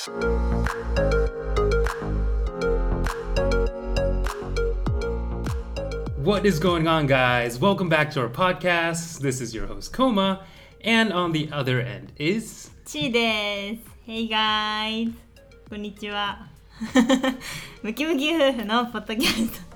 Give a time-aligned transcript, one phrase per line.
[0.00, 0.08] What
[6.46, 7.58] is going on, guys?
[7.58, 9.20] Welcome back to our podcast.
[9.20, 10.46] This is your host, Koma,
[10.82, 12.70] and on the other end is.
[12.86, 13.82] ちーです。
[14.06, 15.12] Hey guys!
[15.68, 16.48] こんにちは。
[17.82, 19.66] ムキムキ夫婦のポッドキャス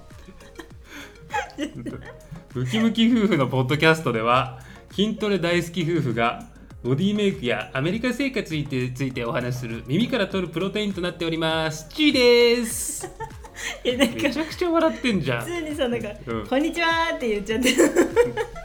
[2.55, 2.55] ト。
[2.55, 4.59] ムキムキ夫婦のポッドキャストでは
[4.91, 6.54] 筋トレ大好き夫婦が
[6.85, 11.89] ボディメイクやアメリカ生活についてお話しする耳から取るプロテインとなっております。
[11.89, 13.11] チーです。
[13.83, 15.41] いやなんかめちゃくちゃ笑ってんじゃん。
[15.41, 17.75] 普通にさなんか、うんこんにちはって言っちゃって。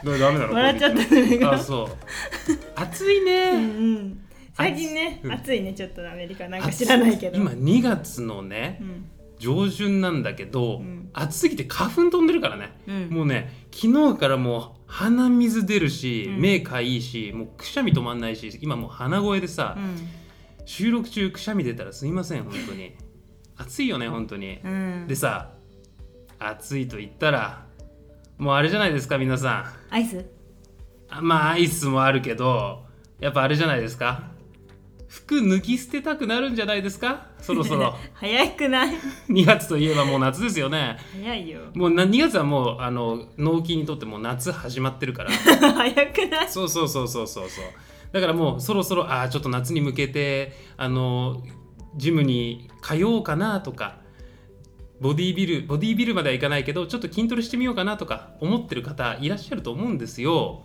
[0.04, 0.52] ダメなの？
[0.52, 1.88] 笑っちゃったねあ、そう。
[2.74, 3.52] 暑いね。
[3.52, 3.62] うんう
[4.00, 4.20] ん。
[4.52, 7.38] 最近ね、うん暑いねちょっっとアメリカなんか知らないけど。
[7.38, 9.04] 今2月のね、うん
[9.38, 19.78] 上旬なんだけど、うん暑すぎて花粉飛んでるからね、うんもうね昨日からもう鼻水出るし、うん目かいいしもうくしゃみ止まんないし今もう鼻声でさ、
[20.64, 22.92] 収録中くしゃみ出たらすいません本当に
[23.56, 24.72] 暑いよね本当に、うん。
[24.72, 25.06] うん。
[25.06, 25.52] でさ
[26.38, 27.66] 暑いと言ったら
[28.38, 30.24] もうあれじゃないですか皆さんアイス？
[31.08, 32.84] あまあアイスもあるけど
[33.20, 34.30] やっぱあれじゃないですか
[35.12, 37.26] 服脱ぎ捨てたくなるんじゃないですか？
[37.40, 38.94] そろそろ 早くない
[39.28, 41.60] ？2月といえばもう夏ですよね早いよ。
[41.74, 46.48] もうな2月はもうあの納期にとってもう夏始まってるから 早くない？
[46.48, 47.64] そうそうそうそうそうそう
[48.12, 51.42] だからもうそろそろああちょっと夏に向けてあの
[51.96, 53.98] ジムに通おうかなとか
[55.00, 60.62] ボディービルボディービルまではいかないけどちょっと筋トレしてみようかなとか思ってる方いらっしゃると思うんですよ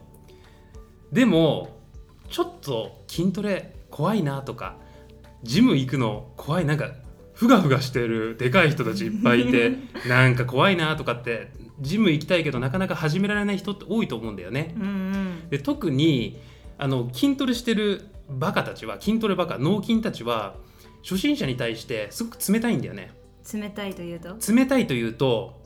[1.12, 1.80] でも
[2.30, 4.76] ちょっと筋トレ怖いなとか
[5.44, 6.92] ジム行くの怖いなんか
[7.34, 9.72] ふがふがしてるでかい人たちいっぱいいて
[10.06, 14.76] なんか怖いなとかってジム行きたいけどなかなか始められない人って多いと思うんだよね。
[14.78, 14.86] うんう
[15.46, 15.50] ん。
[15.50, 16.38] で特に
[16.78, 20.56] あの筋トレしてるバカたちは筋トレバカ脳筋たちは
[21.02, 23.14] 初心者に対してすごく冷たいんだよね。
[23.54, 24.36] 冷たいというと？
[24.54, 25.62] 冷たいというと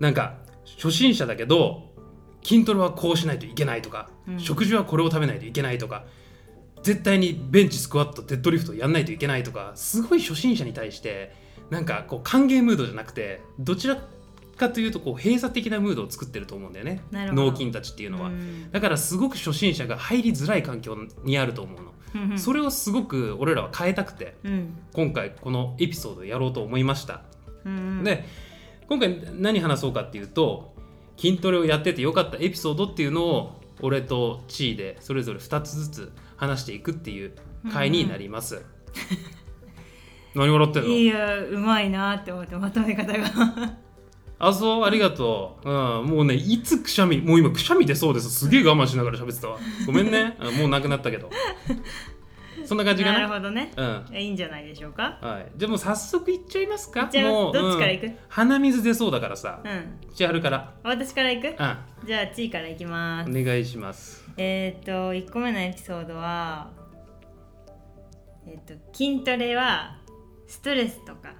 [0.00, 1.90] なんか初心者だけど
[2.42, 6.04] 筋トレはこうしないといけないとか、うん食事はこれを食べないといけないとか
[6.82, 11.34] 絶対にベンチスクワットデッドリフトやんないといけないとかすごい初心者に対して
[11.70, 13.98] なんかこう歓迎ムードじゃなくてどちら
[14.58, 17.02] かというとこう閉鎖的なムードを作ってると思うんだよね。
[17.12, 18.70] 脳筋たちっていうのは、うん。
[18.72, 21.92] だからすごく初心者が入りづらい環境にあると思うの、
[22.24, 22.32] うん。
[22.32, 24.76] うんそれをすごく俺らは変えたくてうん。
[24.92, 27.22] 今回このエピソードをやろうと思いました。
[28.02, 28.24] で
[28.88, 30.74] 今回何話そうかっていうと
[31.18, 37.32] 筋トレをやっててよかったエピソードっていうのを俺とチーでそれぞれ2つずつ話していくっていう
[37.70, 38.62] 回になります、
[40.34, 40.88] 何笑ってんの？
[40.88, 43.28] いやうまいなって思ってまとめ方が。
[44.40, 48.30] あそうありがとう、うん、もうねいつくしゃみもう今くしゃみ出そうです。
[48.30, 49.58] すげえ我慢しながら喋ってたわ。
[49.84, 51.28] ごめんね、うんもうなくなったけど
[52.68, 53.20] そんな感じかな？
[53.20, 53.72] なるほどね。
[53.76, 54.06] うん。
[54.14, 55.18] いいんじゃないでしょうか？
[55.22, 57.02] はい、じゃあもう早速いっちゃいますか？
[57.02, 58.06] いっちゃいますもうどっちから行く？
[58.06, 59.62] うん鼻水出そうだからさ。
[59.64, 59.98] うん。
[60.14, 60.74] 千春から。
[60.82, 61.48] 私から行く？
[61.48, 61.56] う
[62.06, 63.30] じゃあちーから行きます。
[63.30, 64.22] んお願いします。
[64.36, 66.70] えっ、ー、と1個目のエピソードは
[68.46, 69.96] えっ、と筋トレは
[70.46, 71.34] ストレスとか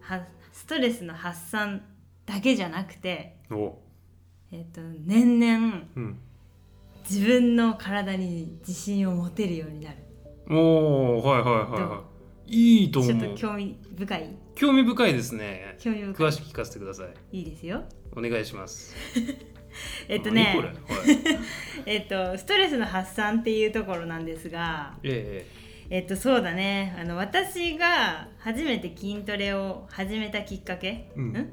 [0.00, 1.82] はストレスの発散
[2.24, 3.78] だけじゃなくてお。
[4.50, 6.18] えっ、と年々うん。
[7.08, 9.96] 自分の体に自信を持てるようになる。
[10.50, 12.02] おーはいはいはいは
[12.46, 12.80] い。
[12.80, 13.24] いいとち思う。
[13.28, 14.36] ょっと興味深い。
[14.56, 15.76] 興味深いですね。
[15.78, 16.26] 興味深い。
[16.28, 17.38] 詳しく聞かせてください。
[17.38, 17.84] いいですよ。
[18.16, 18.94] お願いします。
[20.08, 20.54] えっとね。
[20.56, 21.20] 何これ、はい、
[21.86, 24.98] えっとストレスの発散っていうところなんですが。
[25.04, 25.46] え
[25.90, 26.96] えっとそうだね。
[26.98, 31.24] あの私が初めて筋トレを始めたきっかけ、うん。
[31.24, 31.52] うん、え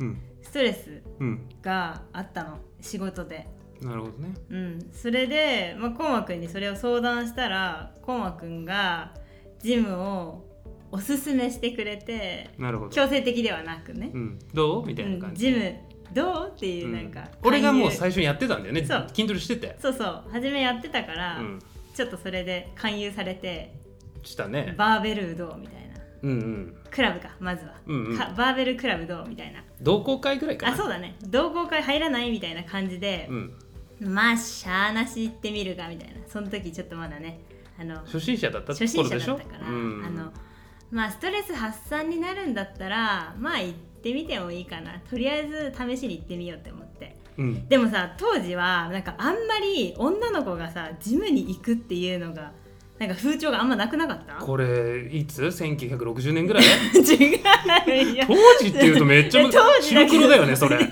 [0.00, 0.22] うん。
[0.42, 1.48] ストレスうん。
[1.62, 2.58] があったの。
[2.80, 3.46] 仕事で、
[3.82, 4.34] なるほどね。
[4.50, 9.14] うん、それで、まあ、コウマくんにそれを相談したらコウマくんが
[9.62, 10.44] ジムを
[10.92, 12.90] おすすめしてくれてなるほど。
[12.90, 14.10] 強制的ではなくね。
[14.12, 14.38] う、ん。
[14.52, 14.86] どう？
[14.86, 15.74] みたいなうん、感じジム
[16.12, 16.52] どう？
[16.54, 17.10] っていううんなん。
[17.10, 18.84] か、俺がもう最初にやってたんだよね。
[18.84, 19.06] そう。
[19.08, 19.76] 筋トレしてて。
[19.80, 20.24] そうそう。
[20.32, 21.58] 初めやってたから、うん。
[21.94, 23.74] ちょっとそれで勧誘されて
[24.22, 24.74] したね。
[24.76, 25.58] バーベルどう？
[25.58, 25.80] みたいな。
[26.22, 26.76] うんうん。
[26.90, 28.18] クラブかまずは、うんうん。
[28.18, 29.28] かバーベルクラブどう？
[29.28, 29.62] みたいな。
[29.80, 30.72] 同好会ぐらいかな。
[30.74, 31.16] あそうだね。
[31.22, 32.32] 同好会入らない？
[32.32, 33.52] みたいな感じでう、ん
[34.00, 36.14] まあしゃあなし行ってみるかみたいな。
[36.26, 37.40] その時ちょっとまだね
[37.78, 40.04] あの初心者だったと初心者だったから、うん。
[40.04, 40.32] あの
[40.90, 45.00] まあストレス発散になるんだったらまあ行ってみてもいいかな。
[45.10, 47.16] とりあえず試しに行ってみようって思って。
[47.38, 47.68] うん。
[47.68, 52.52] でもさ当時はなんかあんまり女の子がさジムに行くっていうのが
[53.00, 54.34] なんか風潮があんまなくなかった？
[54.34, 56.64] これいつ？1960年ぐらい？
[57.00, 58.24] 違うよ。
[58.28, 60.76] 当時っていうとめっちゃ当時白黒だよねそれ。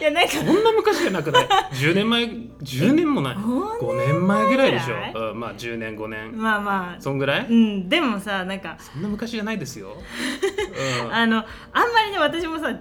[0.00, 0.30] いやなんか。
[0.30, 3.36] そんな昔じゃなくない？10年前10年もない。
[3.36, 6.34] 5 5年前ぐらいでしょ、うん、まあ10年5年。
[6.40, 7.00] まあまあ。
[7.00, 7.46] そんぐらい？
[7.46, 8.76] うんでもさなんか。
[8.78, 9.88] そんな昔じゃないですよ、
[11.04, 11.44] うん、あのあん
[11.92, 12.74] まりね私もさあん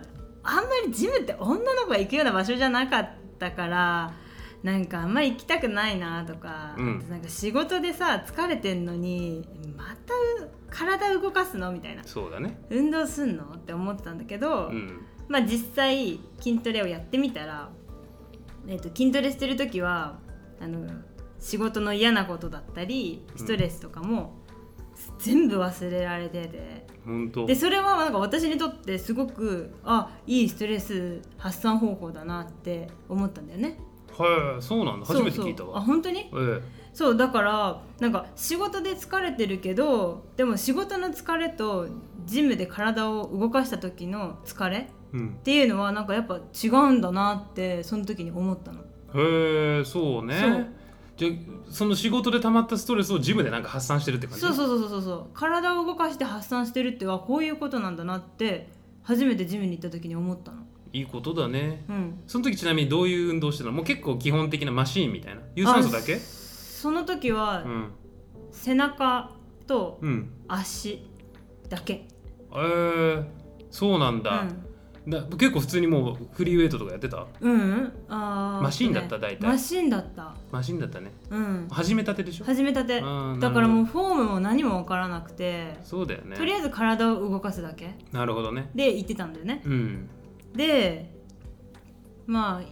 [0.55, 4.13] まりジムって女の子が行くような場所じゃなかったから
[4.63, 7.05] なんかあんまり行きたくないなとか、うん。
[7.09, 9.45] なんか仕事でさ疲れてんのに
[9.77, 10.13] また
[10.69, 12.03] 体動かすのみたいな。
[12.05, 12.57] そうだね。
[12.69, 15.05] 運動すんのって思ってたんだけど、うん。
[15.27, 17.69] まあ実際筋トレをやってみたら、
[18.67, 20.17] えー、と筋トレしてる時は
[20.61, 20.87] あの
[21.39, 24.33] 仕事の嫌なことだったりストレスとかも
[25.19, 26.87] 全部忘れられてて。
[27.05, 27.45] 本当。
[27.45, 33.77] でそれはなんか私にとってすごくあいいストレス発散方法だなって思ったんだよね。
[34.17, 35.05] はいそうなんだ。
[35.05, 36.19] 初めて聞いたそうそうあわ本当に？
[36.19, 36.61] ええ。
[36.93, 41.87] そうだからなんか仕事で疲れてるけどでも仕事の疲れと
[42.25, 45.29] ジムで体を動かした時の疲れうん。
[45.39, 48.81] っていうのはなんかやっぱ違うんだなってその時に思ったの。
[48.81, 50.39] へえそうね。
[50.39, 50.67] そう。
[51.15, 54.41] じゃあその仕事で溜まったストレスをジムでなんか発散してるって感じ？
[54.41, 58.69] そうそうそうそうそう体を動かして発散してるってはこういうことなんだなって
[59.03, 60.63] 初めてジムに行った時に思ったの。
[60.93, 61.83] いいことだね。
[61.89, 63.75] うん、その時ちなみにどういう運動してたの？
[63.75, 65.41] もう結構基本的なマシーンみたいな？
[65.55, 66.17] 有酸素だけ？
[66.17, 67.91] その時はうん。
[68.51, 69.31] 背中
[69.65, 70.29] とうん。
[70.47, 71.05] 足
[71.67, 72.05] だけ、
[72.51, 73.25] えー、
[73.71, 74.45] そうなんだ,、
[75.07, 77.25] だ結構普通にもうフリーウェイトとかやってた？
[77.41, 79.47] うん、うん、あーマシンだったね大体。
[79.47, 80.35] マシンだった。
[80.51, 81.11] マシンだったね。
[81.31, 81.67] うん。
[81.71, 82.45] 始めたてでしょ？
[82.45, 82.99] 始めたて。
[82.99, 86.37] うんだからもなうフォームも何も分からなくて、そうだよね。
[86.37, 87.95] とりあえず体を動かすだけ。
[88.11, 88.69] なるほどね。
[88.75, 89.63] で行ってたんだよね。
[89.65, 90.09] うん
[90.55, 91.13] で
[92.25, 92.67] まあ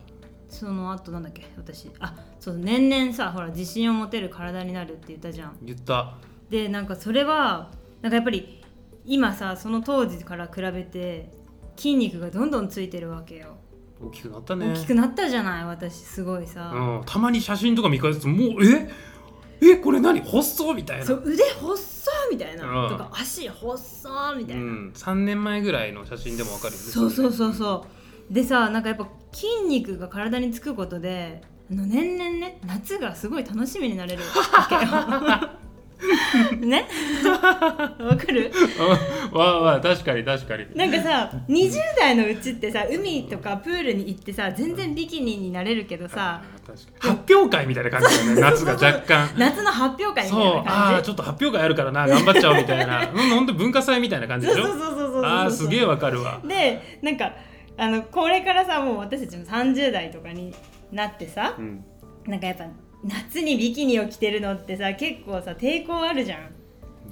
[0.49, 1.89] その後なんだっけ私。
[1.99, 5.57] あそう年々さほら自信を持てる体になるって言ったじゃん。
[5.61, 6.15] 言った。
[6.49, 8.61] でなんかそれはなんかやっぱり
[9.05, 11.31] 今さその当時から比べて
[11.77, 13.55] 筋肉がどんどんついてるわけよ、
[14.03, 14.71] 大きくなったね。
[14.71, 18.89] 大きくなったじゃない私すごいさ、うん、たまに写真とか見返すともうえ？
[19.61, 20.19] えこれ何？
[20.21, 21.05] 細っみたいな。
[21.05, 22.89] そう腕細っみたいな、うん。
[22.89, 26.85] とか足細っみたいな、うん、3年前ぐらいの写真でもわかるよね。
[26.87, 27.85] そうそうそうそ
[28.29, 28.33] う。
[28.33, 35.49] でさなんかやっぱ筋肉が体につくことであの年々ね夏がすごい楽しみになれるわけよ
[36.59, 36.87] ね？
[37.99, 38.51] わかる？
[39.31, 39.39] うん。
[39.39, 40.65] わあわあ確かに確かに。
[40.75, 49.29] なんかさ20代のうちってさ海とかプールに行ってさ全然ビキニになれるけどさあー確かに発表会みたいな感じだよね夏が若干。
[49.37, 50.41] 夏の発表会みたいそう。
[50.41, 53.09] なああ感じちょっと発表会あるからな頑張っちゃおうみたいな。
[53.11, 56.41] うんほんと文化祭みたいな感じでしょそうそうそうそうそうああすげえわかるわ。
[56.47, 57.33] でなんか
[57.77, 60.53] あのこれからさもう私たちも30代とかに
[60.91, 61.83] なってさうん。
[62.27, 62.65] なんかやっぱ
[63.03, 66.51] 夏にビキニを着てるのってさ結構さ抵抗あるじゃん、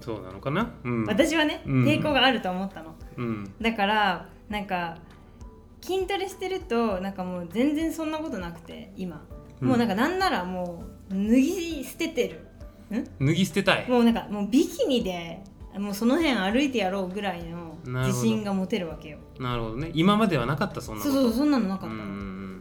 [0.01, 0.71] そうなのかな？
[0.83, 1.05] うん。
[1.05, 1.83] 私はね、うん。
[1.83, 2.95] 抵抗があると思ったの。
[3.17, 3.53] うん。
[3.59, 4.97] だからなんか
[5.81, 9.25] 筋トレしてるとなんかもう全然そんなことなくて今、
[9.61, 9.67] うん。
[9.67, 12.47] もうなんかなんならもう脱ぎ捨ててる。
[13.19, 13.89] 脱ぎ捨てたい。
[13.89, 15.41] もうなんかもうビキニで
[15.75, 19.19] もうその辺歩いてやろうぐらいの自信が持てるわけよ。
[19.39, 19.91] なるほどね。
[19.93, 21.13] 今まではなかったそんなこと。
[21.13, 21.95] そうそうそんなのなかった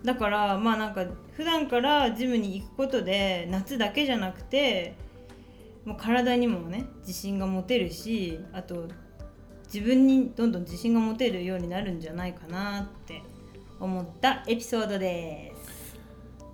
[0.04, 4.94] だからまあなんか普段からジムに行くことで夏だけじゃなくて
[5.84, 8.88] もう体にもね自信が持てるしあと
[9.72, 13.22] 自分にどんどん自信が持てるようになるんじゃないかなって
[13.80, 15.52] 思ったエピソードで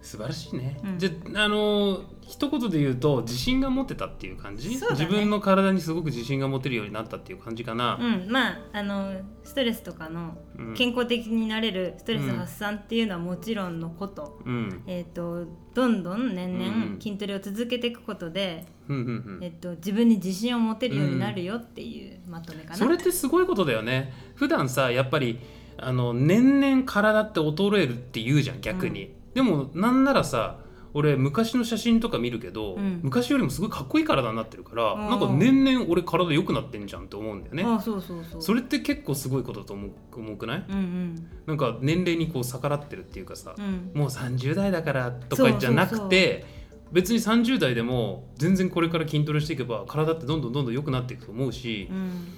[0.02, 0.14] す。
[0.17, 0.99] 素晴らしいね、うん。
[0.99, 1.11] じゃ
[1.43, 4.76] あのー一言で言うと自信が持てたっていう感じ、ね。
[4.91, 10.75] 自分の体にすごく自信が持てるようになったっていう感じかな、うん、まああのストレスとかのうん。
[10.75, 14.82] 健康的になれるストレス発散っていうのはもちろんのこと,、うん。
[14.87, 19.44] えー、とどんどん年うん々筋トレを続けていくことで、うんうんうん。
[19.44, 22.77] えっと、自分に自信を持てるようになるよっていうまとめかな。
[22.77, 24.13] それってすごいことだよね。
[24.34, 25.41] 普段さやっぱり
[25.77, 30.58] あの年々体って衰えるって言うじゃん逆に、でもなんならさ
[30.94, 33.01] 俺昔の写真とか見るけど、うん。
[33.03, 35.10] 昔よりもすごいかっこいい体になってるから、うん。
[35.10, 38.43] なんか年々俺体良くなってんじゃんって思うんだよね、あそうそうそう。
[38.43, 40.65] それって結構すごいことだと思う思うくない？
[40.69, 41.31] うんうん。
[41.46, 43.91] なんか年齢にこう逆らってるっていうかさ、うん。
[43.93, 46.46] もう30代だからとかじゃなくて
[46.93, 52.29] 別に30代でも全然これから筋トレしていけば体ってどんどんどんどん良くなっていくと思うし、うん。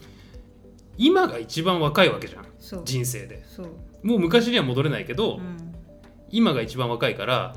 [0.97, 2.47] 今が一番若いわけじゃん
[2.87, 3.45] 人生で。
[4.03, 5.75] もう昔には戻れないけど、うん。
[6.31, 7.55] 今が一番若いから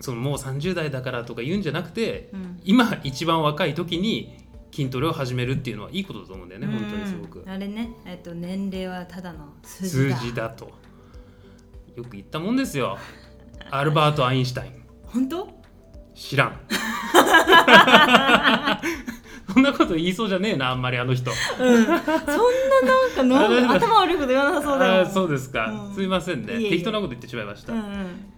[0.00, 2.60] そのもう30代だからとか言うんじゃなくてうん。
[2.64, 7.40] 今一番若い時に筋トレを始めるっていうのはいいことだと思うんだよね、本当にすごく。
[7.40, 10.50] うんあれね、えっと、年齢はただの数字数だ。
[10.50, 10.70] と。
[11.94, 12.98] よく言ったもんですよ。
[13.70, 14.72] アルバート・アインシュタイン。
[15.04, 15.48] 本当？
[16.14, 16.60] 知らん。
[19.52, 21.30] そんなこと言いそうじゃねえなあんまりあの人。
[21.30, 25.06] うん、そんななんかの頭悪いこと言わなさそうだよ。
[25.06, 25.94] そうですか、うん。
[25.94, 26.58] すいませんね。
[26.68, 28.35] 適当なこと言ってしまいました、うんうん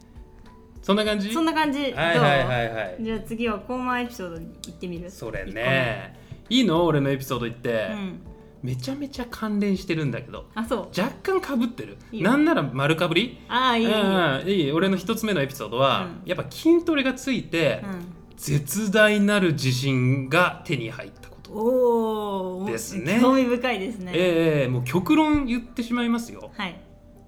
[0.89, 1.31] そんな感じ？
[1.31, 1.81] そんな感じ。
[1.81, 2.97] はいはいはいはい。
[2.99, 5.11] じゃあ次はコーマンエピソードに行ってみる？
[5.11, 6.19] それね。
[6.49, 6.87] いいの？
[6.87, 8.21] 俺のエピソード言って、うん。
[8.63, 10.47] めちゃめちゃ関連してるんだけど。
[10.55, 10.99] あそう。
[10.99, 11.99] 若干かぶってる。
[12.11, 13.39] いなんなら丸かぶり？
[13.51, 14.73] ああいいいい。
[14.73, 16.29] 俺の一つ目のエピソードは、うん。
[16.29, 17.83] やっぱ筋トレがついて、
[18.39, 21.37] 絶大なる自信が手に入ったこ
[22.63, 23.19] と、ですね。
[23.21, 24.13] 興味深いですね。
[24.15, 26.51] ええもう極論言ってしまいますよ。
[26.57, 26.81] はい。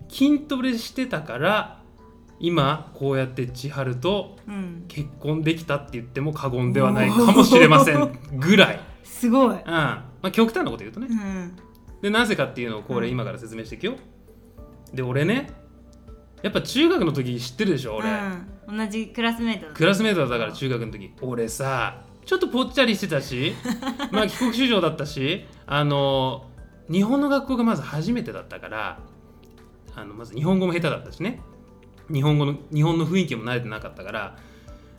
[0.08, 1.79] 筋トレしてたから
[2.40, 4.84] 今こうやって千春とうん。
[4.88, 9.54] 結婚できたって言っても過言ではないかもしれません ぐらい、すごい。
[9.54, 9.62] うん。
[9.62, 11.08] まあ、極端なこと言うとね。
[11.10, 11.56] うん。
[12.02, 13.12] でなぜかっていうのをこれうん。
[13.12, 13.94] 今から説明していくよ。
[14.92, 15.50] で俺ね
[16.42, 18.08] やっぱ中学の時知ってるでしょ俺、
[18.68, 21.12] うん、同じクラスメートだクラスメートだから中学の時。
[21.20, 23.52] 俺さちょっとぽっちゃりしてたし
[24.12, 26.46] まあ帰国子女だったしあの
[26.90, 28.98] 日本の学校がまず初めてだったから
[29.94, 31.40] あのまず日本語も下手だったしね
[32.12, 34.36] 日本語の日本の雰囲気も慣れてなかったから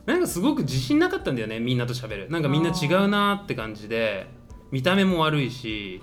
[0.06, 2.30] なんかすごく自信なかったんだよねみんなと喋る。
[2.30, 4.26] なんかみんな違うなって感じで
[4.70, 6.02] 見た目も悪いし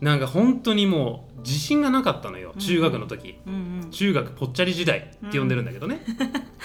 [0.00, 3.90] なんか本当にもう自信がなかったのよ中学の時、うんうん。
[3.90, 6.00] 中学ぽっちゃり時代って呼んでるんだけどね、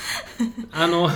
[0.71, 1.09] あの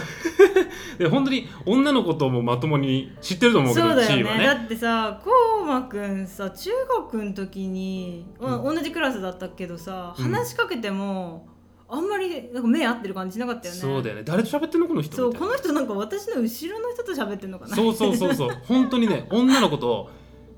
[0.98, 4.46] で本当に女の子ともまともに知ってると思うけどそうだよチーはね。
[4.46, 5.32] だってさこ
[5.64, 6.72] うまくんさ中
[7.10, 10.24] 学の時に、まあう同じクラスだったけどさうん。
[10.26, 11.48] 話しかけても、
[11.92, 13.80] あんまりなんか目合ってる感じしなかったよね。
[13.80, 14.24] そうだよね。
[14.24, 14.88] 誰と喋ってんの？
[14.88, 17.76] この人そうこの人なんか私の後ろの人と喋ってんのかな。
[17.76, 18.50] そうそうそうそう。
[18.68, 20.10] 本当にね女の子と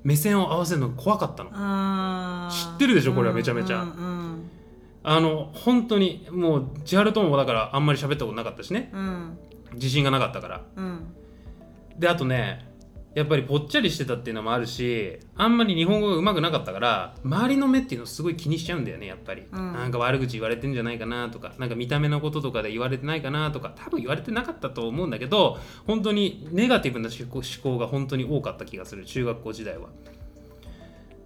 [0.04, 1.50] 目線を合わせるのが怖かったの。
[2.50, 3.14] 知ってるでしょ？
[3.14, 3.82] これはめちゃめちゃ。
[3.82, 4.50] うんうん
[5.04, 8.92] あの本当にもう千春ともだからあんまり喋ったことなかったしね。
[8.94, 9.38] うん。
[9.74, 10.64] 自信がなかったから。
[10.76, 11.12] うん。
[11.98, 12.71] であとね
[13.14, 19.72] やっぱりぽっちゃりしてたっていうのもあるしあんまり日本語が上手くなかったから周りの目っていうのをすごい気にしちゃうんだよねやっぱり、うん。
[19.74, 29.88] なんか悪口言われてんじゃないかなとかなんか見た目のこととかで言われてないかなとか多分言われてなかったと思うんだけど本当にネガティブな思考が本当に多かった気がする中学校時代は。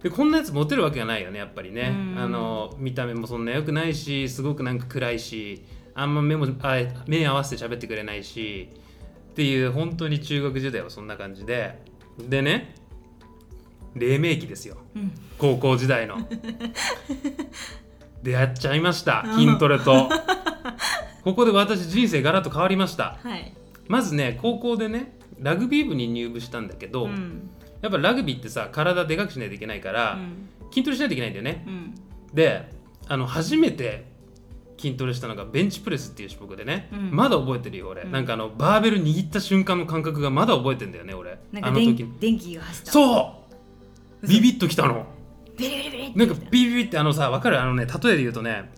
[0.03, 2.19] でこんなやつモテるわけがないよねやっぱりね、うん。
[2.19, 5.63] あの見た目もそんな良くないしすごくなんか暗いし
[5.95, 6.77] あんま目もあ
[7.07, 8.69] 目合わせて喋ってくれないし
[9.37, 11.79] っていう本当に中学時代はそんな感じで。
[12.17, 12.73] でね
[13.93, 14.77] 黎明期ですよ。
[14.95, 15.11] うん。
[15.37, 16.27] 高校時代の。
[18.23, 20.09] 出会っちゃいました筋トレと。
[21.23, 23.19] ここで私人生ガラッと変わりました。
[23.21, 23.53] はい。
[23.87, 27.51] まずね高校でねラグビー部に入部したんだけど、うん。
[27.83, 30.49] やっぱラグビーってさ体でかくしないといけないから、うん。
[30.71, 31.63] 筋トレしないといけないんだよね。
[31.67, 31.95] うん。
[32.33, 32.71] で
[33.07, 34.05] あの初めて
[34.77, 37.11] 筋トレしたのがベンチプレスっていう種目でね、うん。
[37.11, 38.11] まだ覚えてるよ俺、うん。
[38.11, 41.39] なんかあのバーベル握った瞬間の感覚がまだ覚えてんだよね俺。
[41.61, 42.05] あの時。
[42.19, 42.91] 電気が走った。
[42.91, 43.35] うそ
[44.23, 44.27] う。
[44.27, 45.05] ビビッときたの。
[45.57, 46.19] ビリビリビリって。
[46.19, 47.61] なんかビビビってあのさ分かる？
[47.61, 48.71] あのね例えで言うとね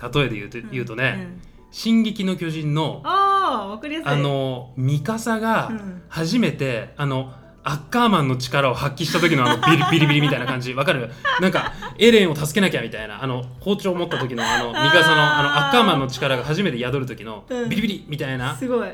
[0.00, 1.42] 例えで言うと,、言うとね、うん。
[1.70, 3.78] 進撃の巨人」のあ
[4.16, 6.02] のミカサがうん。
[6.08, 7.32] 初めて、あの
[7.64, 10.74] アッカーマンの力を発揮した時のあの ビリビリビリみたいな感じ。
[10.74, 11.10] わかる？
[11.40, 17.68] なんかエレンを助けなきゃみたいなあの包丁を持った時のあのミカサのあのアッカーマンの力が初めて宿る時のうん。
[17.68, 18.88] ビリビリみたいなすごい。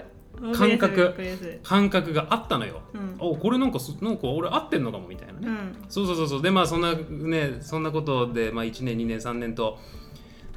[0.55, 1.15] 感覚
[1.63, 2.81] 感覚があったのよ。
[2.95, 3.17] うん。
[3.19, 5.39] おこれなんかすなんか俺合ってんのかもみたいなね。
[5.49, 5.77] うん。
[5.89, 6.43] そうそうそうそう。
[6.43, 9.79] でまあそんなねそんなことで、まあ、1年2年3年と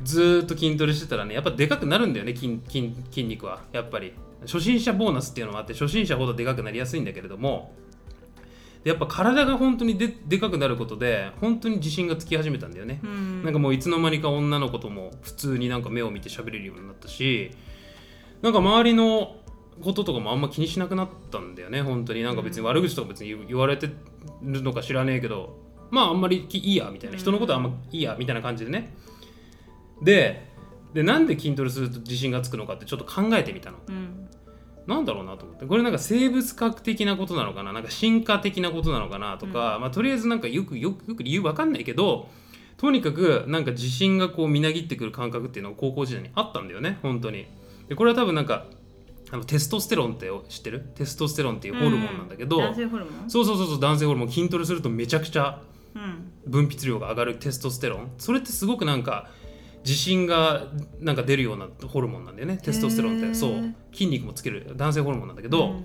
[0.04, 3.62] ずーっと筋トレしてたらねやっぱでかくなるんだよね筋筋筋肉は。
[3.74, 4.14] やっぱり。
[4.46, 7.74] 初心者ボーナスっていうのもあって初心者ほどでかくなりやすいんだけれども
[8.84, 13.44] でやっぱ体が本当にででかくなることで本当に自信がつき始めたんだよね、うん。
[13.44, 17.52] なんかもういつの間にか女の子とも普通になんか目を見て喋れるようになったし
[18.42, 19.38] なんか周りの
[19.82, 22.24] こととかもあんま気にしなくなったんだよね本当に。
[22.24, 23.88] なんか別に悪口とか別に言言われて
[24.42, 25.58] るのか知らねえけど
[25.90, 28.94] まああんまりいいやみたいな人のことはあんまいいやみたいな感じでね。
[30.02, 30.52] で
[30.94, 33.78] でなんで筋トレすると自信がつくのかってちょっと考えてみたの。
[33.88, 34.30] うん
[34.88, 35.66] なんだろうなと思って。
[35.66, 37.72] これなんか生物学的なことなのかな？
[37.72, 42.30] なんか進化的なことなのかなとか、まあ、とりあえずなんかよくよくよく理由わかんないけど
[42.78, 47.00] とにかくなんか自信がこうみなぎってくる感覚っていうのが高校時代にあったんだよね。
[47.02, 47.48] 本当に。
[47.88, 48.66] でこれは多分なんか
[49.32, 50.82] あのテストステロンって知ってる？
[50.96, 52.64] テストステロンっていうホルモンなんだけど、うん。
[52.64, 53.30] 男性ホルモン？
[53.30, 54.30] そうそうそうそう男性ホルモン。
[54.30, 55.62] 筋トレするとめちゃくちゃ
[55.96, 56.32] うん。
[56.46, 58.12] 分泌量が上がるテストステロン。
[58.18, 59.30] それってすごくなんか
[59.86, 60.68] 自信が
[61.00, 62.58] なんか出るようなホルモンなんだよね。
[62.58, 63.34] テストステロンって。
[63.34, 63.74] そう。
[63.92, 65.84] 筋肉もつける男性ホルモンなんだけど、うん。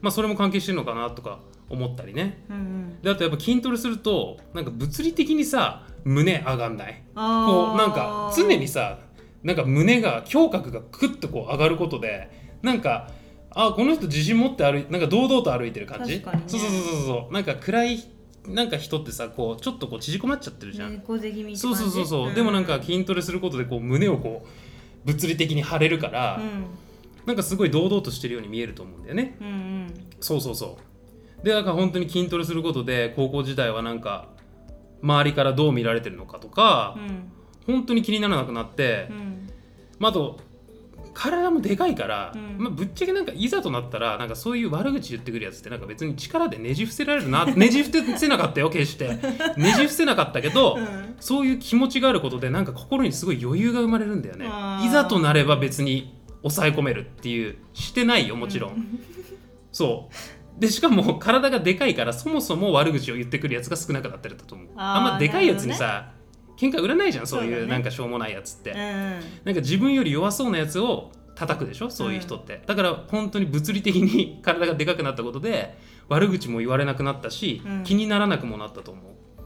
[0.00, 2.44] まあそれも関係してるのかなとか思ったりね。
[2.50, 7.02] うんであとやっぱ筋トレするとなんか物理的にさ胸上がんない？
[7.14, 8.98] こうなんか常にさ
[9.44, 13.10] なんか胸が胸郭がクッとこう上がることでなんか
[13.50, 16.18] あこの人自信持って歩いなんか堂々と歩いてる感じ？
[16.18, 16.24] ね。
[16.48, 17.32] そうそうそうそうそう。
[17.32, 17.98] なんか暗い
[18.48, 24.48] なんか人ってさこうちょっとこう縮こまっちゃってるじゃん、猫背気味ってそうそうそうそう、でもなんか筋トレすることでこう胸をこう
[25.04, 26.66] 物理的に張れるから、うん。
[27.26, 29.36] なんかすごい堂々としてるように見えると思うんだよね。
[29.40, 29.94] うんうん。
[30.20, 30.78] そうそうそ
[31.42, 31.44] う。
[31.44, 34.28] でなんか本当に筋トレすることで高校時代はなんか
[35.02, 37.32] 周りからどう見られてるのかとかう、ん。
[37.66, 39.50] 本当に気にならなくなってう、ん。
[39.98, 40.40] まあ、あと
[41.18, 42.56] 体もでかいから、うん。
[42.58, 49.08] まあ、ぶっちゃけなんかいざとなったらなんかそういう悪口言ってくるやつってなんか別に力でねじ伏せられるな ねじ伏せなかったよ決して。
[49.56, 51.16] ねじ伏せなかったけど、うん。
[51.18, 54.46] そういう気持ちがあることでなんか心にすごい余裕が生まれるんだよね。
[54.84, 59.00] いざとなれば別に抑え込めるっていうしてないよもちろん、
[59.72, 60.08] そ
[60.56, 60.60] う。
[60.60, 64.68] でしかも体がでかいからそもそも悪口を言ってくるやつが少なくなってるんだと思う。
[64.76, 66.12] あんまでかいやつにさ、
[66.58, 77.84] 喧嘩売らないじゃんそういうなんかしょうもないやつって、うんなんか自分より弱そうなやつを叩くでしょそういう人って、だから本当に物理的に 体がでかくなったことで悪口も言われなくなったし、うん。
[77.84, 79.00] 気にならなくもなったと思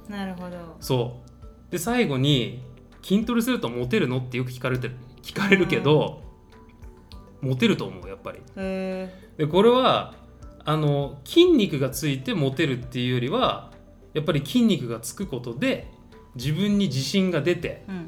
[0.09, 0.11] う。
[0.11, 0.57] なるほど。
[0.81, 1.21] そ
[1.69, 1.71] う。
[1.71, 2.63] で最後に
[3.03, 4.91] 筋トレするとモテるのってよく聞かれて
[5.23, 6.23] 聞かれるけど、
[7.43, 8.39] モテると思うやっぱり。
[8.57, 10.15] へでこれは
[10.65, 13.71] あの筋肉がついてモテるっていうよりは
[14.15, 15.91] やっぱり筋肉がつくことで
[16.35, 18.07] 自分に自信が出てえうん。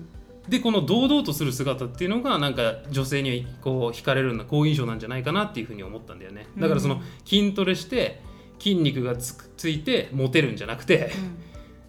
[0.49, 6.47] でこの堂々とする姿っていうのがなんか女性にこう惹かれるような好印象なんじゃないかなっていうふうに思ったんだよね。
[6.59, 8.21] だからそのうん筋トレして
[8.59, 10.57] 筋肉がつくついてモテるん。
[10.57, 11.13] じゃなくて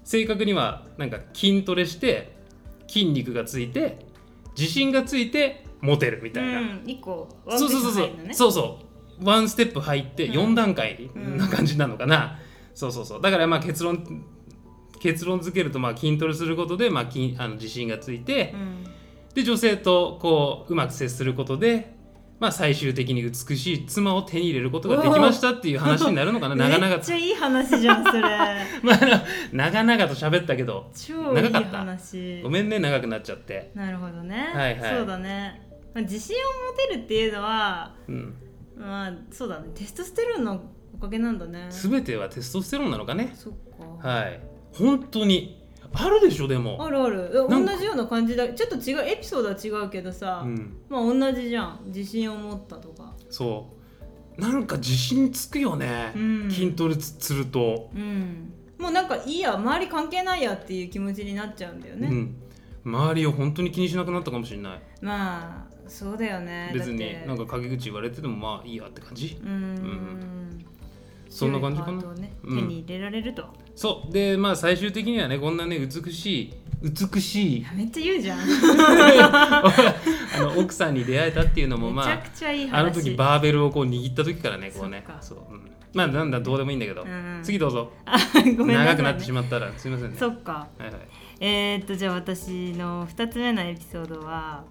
[0.04, 2.36] 正確にはなんか筋トレして
[2.88, 4.06] 筋肉がついて
[4.58, 8.34] 自信がついてモテるみたいな、うん、一個ワンそうピーそうそうそうス入るのね。
[8.34, 8.80] そうそ
[9.22, 9.26] う。
[9.26, 10.34] ワンステップ入ってうん。
[10.34, 12.40] 4段階うんな感じなのかな、
[12.74, 13.22] そうそうそう。
[13.22, 14.26] だからまあ結論
[15.06, 18.84] 結論付けるとまあ筋トレすることでまあ筋あの自信がついて、うん。
[19.36, 21.94] で女性とこううまく接することで、
[22.40, 26.56] まあ、最終的に美しい妻を手に入れることができましたっていう話になるのかな。
[26.70, 26.90] 長々と。
[26.90, 28.22] めっちゃいい話じゃんそれ。
[28.82, 28.98] まあ
[29.52, 31.78] 長々と喋ったけど超いい長かった。
[31.80, 32.42] 話。
[32.42, 34.98] ごめんね長くなっちゃって、なるほどね、はいはい。
[34.98, 35.62] そうだね。
[35.94, 36.40] まあ自信を
[36.72, 38.34] 持てるっていうのはうん、
[38.76, 39.68] まあそうだね。
[39.76, 40.64] テストステロンの
[40.96, 41.68] おかげなんだね。
[41.70, 43.34] 全てはテストステロンなのかね。
[43.36, 43.54] そっ
[44.02, 45.64] か、はい本当に。
[45.94, 46.84] あるでしょでも。
[46.86, 47.32] あるある。
[47.50, 48.48] 同じような感じだ。
[48.50, 50.78] ちょっと違うエピソードは違うけどさ、うん。
[50.90, 51.80] まあ同じじゃん。
[51.86, 53.14] 自信を持ったとか。
[53.30, 53.72] そ
[54.38, 54.42] う。
[54.42, 56.52] なんか自信つくよね、うん。
[56.52, 58.52] 筋トレすると、うん。
[58.78, 62.36] もうなんかいいや周り関係ないやっていう気持ちになっちゃうんだよね、うん、
[62.84, 64.82] 周りを本当に気にしなくなったかもしれない。
[65.02, 66.72] まあそうだよね。
[66.74, 69.38] 別になんか陰口言われててもまあいいやって感じ。
[69.42, 70.45] うーん
[71.36, 72.14] そんな感じかな？
[72.14, 72.60] ね、うん。
[72.60, 73.44] 手に入れられると。
[73.76, 74.14] そう。
[74.14, 77.66] でまあ最終的にはねこんなね美しい美しい。
[77.76, 78.40] めっちゃ言うじゃん。
[79.20, 79.74] あ
[80.40, 82.24] の奥さんに出会えたっていうのもまあ
[82.72, 85.04] あの時バーベルをこう握った時からねこうね。
[85.20, 85.72] そう、うん。
[85.94, 87.40] まあなんだどうでもいいんだけど、うん。
[87.44, 87.92] 次どうぞ。
[88.06, 88.18] あ
[88.58, 90.18] ごめんね、長くなってしまったらすいませんね。
[90.18, 90.70] そっか。
[90.78, 90.94] はいはい。
[91.42, 94.64] えー、っとじゃあ私の2つ目のエピソードは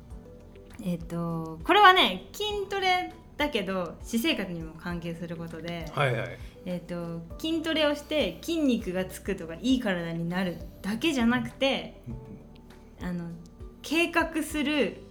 [0.83, 12.01] えーっとこれはね筋トレだけど私生活にも関係することで、はいはいえーっと筋トレをして筋肉がつくとかいい体になるだけじゃなくて
[13.03, 13.29] あの
[13.83, 15.03] 計画する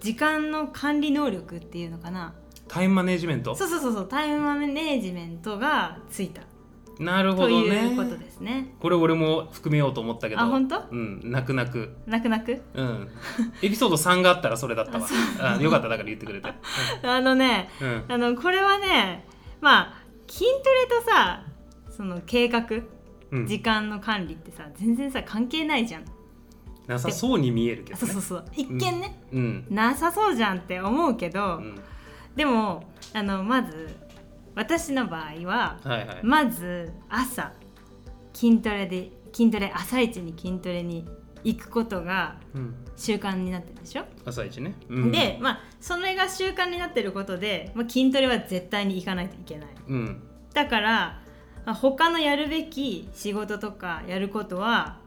[0.00, 2.34] 時間の管理能力っていうのかな。
[2.66, 3.54] タイムマネジメント？
[3.54, 6.42] そうそうそうそうタイムマネージメントがついた。
[6.98, 7.88] なるほとどね。
[7.90, 8.74] いうことですね。
[8.78, 10.40] これ俺も含めようと思ったけど。
[10.40, 10.82] あ本当？
[10.90, 11.96] うん泣く泣く。
[12.06, 12.62] 泣く泣く？
[12.74, 13.08] うん。
[13.62, 15.06] エピソード3があったらそれだったわ。
[15.40, 16.52] あよかっただから言ってくれて。
[17.02, 18.04] あのねうん。
[18.08, 19.26] あのこれはね
[19.60, 19.99] まあ
[20.30, 21.44] 筋トレとさ
[21.90, 22.66] その計画
[23.32, 23.46] うん。
[23.46, 26.04] 時間の管理ってさ全然さ関係ないじゃん、
[26.86, 28.06] なさそうに見えるけどね。
[28.06, 28.44] そうそうそう。
[28.56, 29.66] 一見ね、うん。
[29.70, 31.80] なさそうじゃんって思うけど、うん。
[32.34, 33.96] でもあのまず
[34.54, 36.20] 私の場合ははいはい。
[36.22, 37.52] まず朝
[38.32, 41.08] 筋トレで筋トレ朝一に筋トレに
[41.44, 44.74] 行くことがうん習慣になってるでしょ、朝一ね。
[44.90, 45.10] うん。
[45.10, 49.68] でまあそれが習慣になってることで、まあ、筋トレは絶対に行かないといけない。
[49.88, 50.22] うん。
[50.52, 51.22] だから
[51.64, 54.98] まあ他のやるべき仕事とかやることは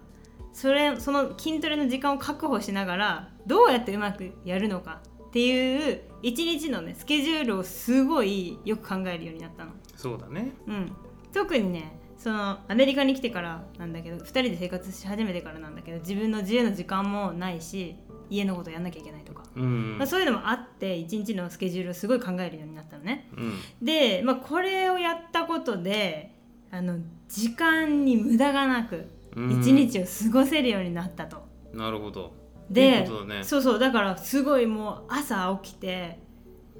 [0.53, 9.71] それその筋トレの時間を確保しながらどうやってうまくやるのかっていう一日のねスケジュールをすごいよく考えるようになったの。
[9.95, 10.51] そうだね。
[10.65, 10.91] うん、
[11.31, 17.97] 特にねそのアメリカに来てからなんだけど2人で生活し始めてからなんだけど自分の自由の時間もないし
[18.29, 23.27] 家のことやんなきゃいけないとか、うんまあ、そういうのもあって一日のスケジュールをすごい考えるようになったのね。
[23.35, 23.85] うん。
[23.85, 26.33] で、まあ、これをやったことで
[26.71, 29.59] あの時間に無駄がなくうん。
[29.59, 31.45] 一日を過ごせるようになったと。
[31.73, 32.33] なるほど。
[32.69, 33.43] でね。
[33.43, 36.19] そうそうだからすごいもう朝起きて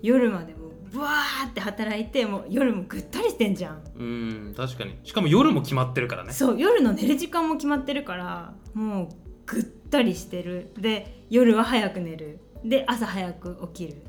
[0.02, 3.82] 夜までもうブワーって働いてもう夜もぐったりしてんじゃん。
[3.98, 4.96] うん確かに。
[5.04, 6.32] しかも夜も決まってるからね。
[6.32, 9.10] そう夜の寝る時間も決まってるからもう
[9.48, 10.72] ぐったりしてる。
[10.78, 12.40] で夜は早く寝る。
[12.64, 14.04] で朝早く起きる。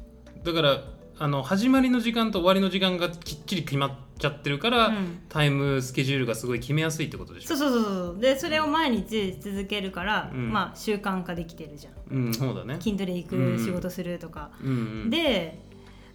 [0.45, 0.83] だから
[1.17, 5.21] あの始まりの時間と終わりの時間がきっちり決まっちゃってるから、うん。
[5.29, 7.49] タイムスケジュールがすごい決めやすいってことでしょ？
[7.49, 8.21] そうそうそうそう。
[8.21, 10.53] でそれを毎日続けるから、うん。
[10.53, 11.95] まあ習慣化できてるじゃん。
[12.11, 12.77] うんそうだね。
[12.81, 14.51] 筋トレ行く仕事するとか、
[15.09, 15.64] で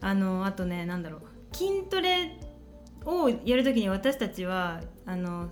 [0.01, 1.55] あのあとねなんだろう。
[1.55, 2.37] 筋トレ
[3.05, 5.49] をやるときに私たちはあの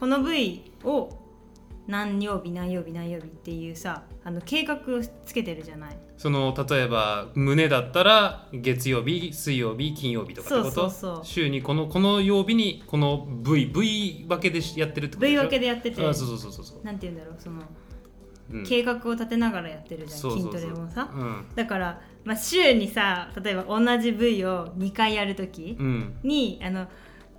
[0.00, 1.10] この部位を
[1.86, 5.98] 何曜日何曜日何曜日っていうさあの計画をつけてるじゃない。
[6.18, 10.74] その例えば胸だったら月曜日水曜日金曜日とかってこと？
[10.74, 11.24] そうそうそう。
[11.24, 15.42] 週にこのこの曜日にこの部位部位分けでやってるってことでしょ？
[15.42, 16.06] 部位分けでやってて。
[16.06, 17.64] あそうそうそうそうそう、なんて言うんだろうその、うん、
[18.66, 20.52] 計画を立てながらやってるじゃんそうそうそう。
[20.52, 21.10] 筋トレもさ。
[21.14, 21.46] うん。
[21.54, 26.18] だから、まあ、週にさ例えば同じ部位を2回やるときうん。
[26.22, 26.88] にあの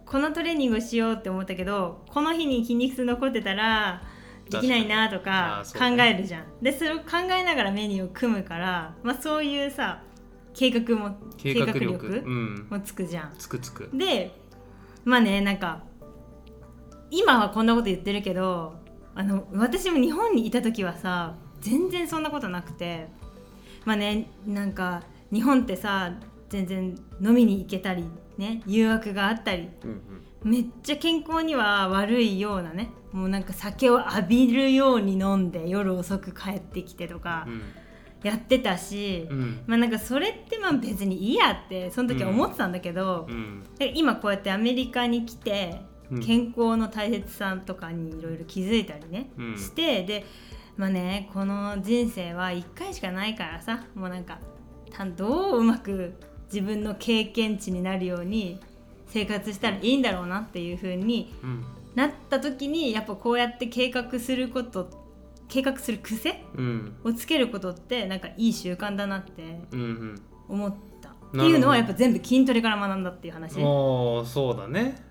[0.06, 4.02] このトレーニングをしようって思ったけどこの日に筋肉痛残ってたら
[4.50, 6.45] できないなと確か考えるじゃん。
[6.62, 10.02] でそれを考えながらメニューを組むから、まあ、そういうさ
[10.54, 12.67] 計画も計画力うん。
[12.69, 13.34] もつくじゃん。
[13.38, 13.89] つくつく。
[13.93, 14.32] で
[15.06, 15.84] まあねなんか
[17.12, 18.78] 今はこんなこと言ってるけど
[19.19, 23.08] あの私も日本にいた時はさ全然そんなことなくて。
[23.86, 26.13] まあねなんか日本ってさ
[26.49, 28.05] 全然飲みに行けたり
[28.38, 30.01] ね誘惑があったりうん
[30.43, 37.62] めっちゃ健康には悪いようなねもうなんか酒を浴びるように飲んで夜遅く帰ってきてとかうん。
[38.21, 39.62] やってたし、うん。
[39.65, 43.63] まあなんかそれってまあ別にいいやってその時は思ってたんだけど、うん。
[43.77, 45.88] で今こうやってアメリカに来てうん
[46.26, 49.58] 健康の大切さとかにいろいろ気づいたりね、うん。
[49.58, 50.26] してで
[50.78, 54.39] まあねこの人生は1回しかないからさもうなんか
[54.91, 56.13] たどううまく
[56.52, 58.60] 自分の経験値になるように
[59.08, 61.63] 生活したらいいんだろうなっていう風にうん。
[61.95, 64.89] なった時にやっぱこうやって計画すること
[65.48, 66.95] 計画する癖うん。
[67.04, 70.22] をつけることってなんかいい習慣だなってうんうん。
[70.48, 71.10] 思った。
[71.10, 73.60] ってなるほどいうのはやっぱ全部筋トレから学んだっていう話。
[73.60, 75.09] もうそうだね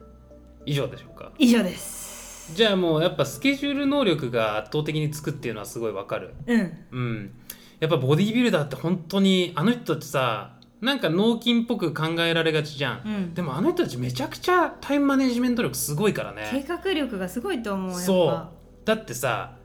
[0.69, 1.33] 以上でしょうか？
[1.39, 2.53] 以上です。
[2.55, 6.35] じゃあもうやっぱスケジュール能力が圧倒的につくっていうのはすごいわかる。
[6.47, 6.73] うん。
[6.91, 7.31] うん。
[7.81, 13.35] やっぱボディービルダーって本当にあの人たちさなんか脳筋っぽく考えられがちじゃん、うん。
[13.35, 18.05] でもあの人たちめちゃくちゃタイムマネジメント力すごいから計ね画力がすごいと思うやっぱ。
[18.05, 18.49] そう。
[18.85, 19.57] だってさ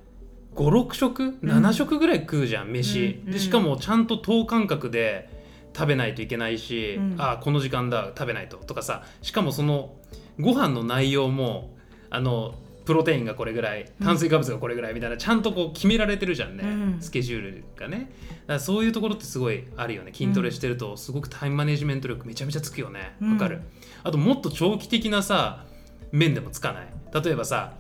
[0.56, 3.32] 56食7食ぐらい食うじゃん、飯、うん。
[3.32, 5.30] でしかもちゃんと等間隔で
[5.76, 7.16] 食べないといけないし、うん。
[7.18, 8.58] あこの時間だ食べないと。
[8.58, 9.96] とかさしかもその
[10.40, 11.74] ご飯の内容も
[12.10, 17.02] あのプロテインがこれぐらい炭水化物がこれぐらいみたいな、ちゃんとこう決められてるじゃんね、うん。
[17.02, 17.98] スケジュールがね。
[18.00, 20.12] だからそういうところってすごいあるよね。
[20.14, 23.16] 筋トレしてるとすごくタイムマネジメント力めちゃめちゃつくよね。
[23.22, 23.64] わかる、うん
[24.04, 25.66] あともっと長期的なさ
[26.12, 26.88] 面でもつかない。
[27.24, 27.74] 例えばさ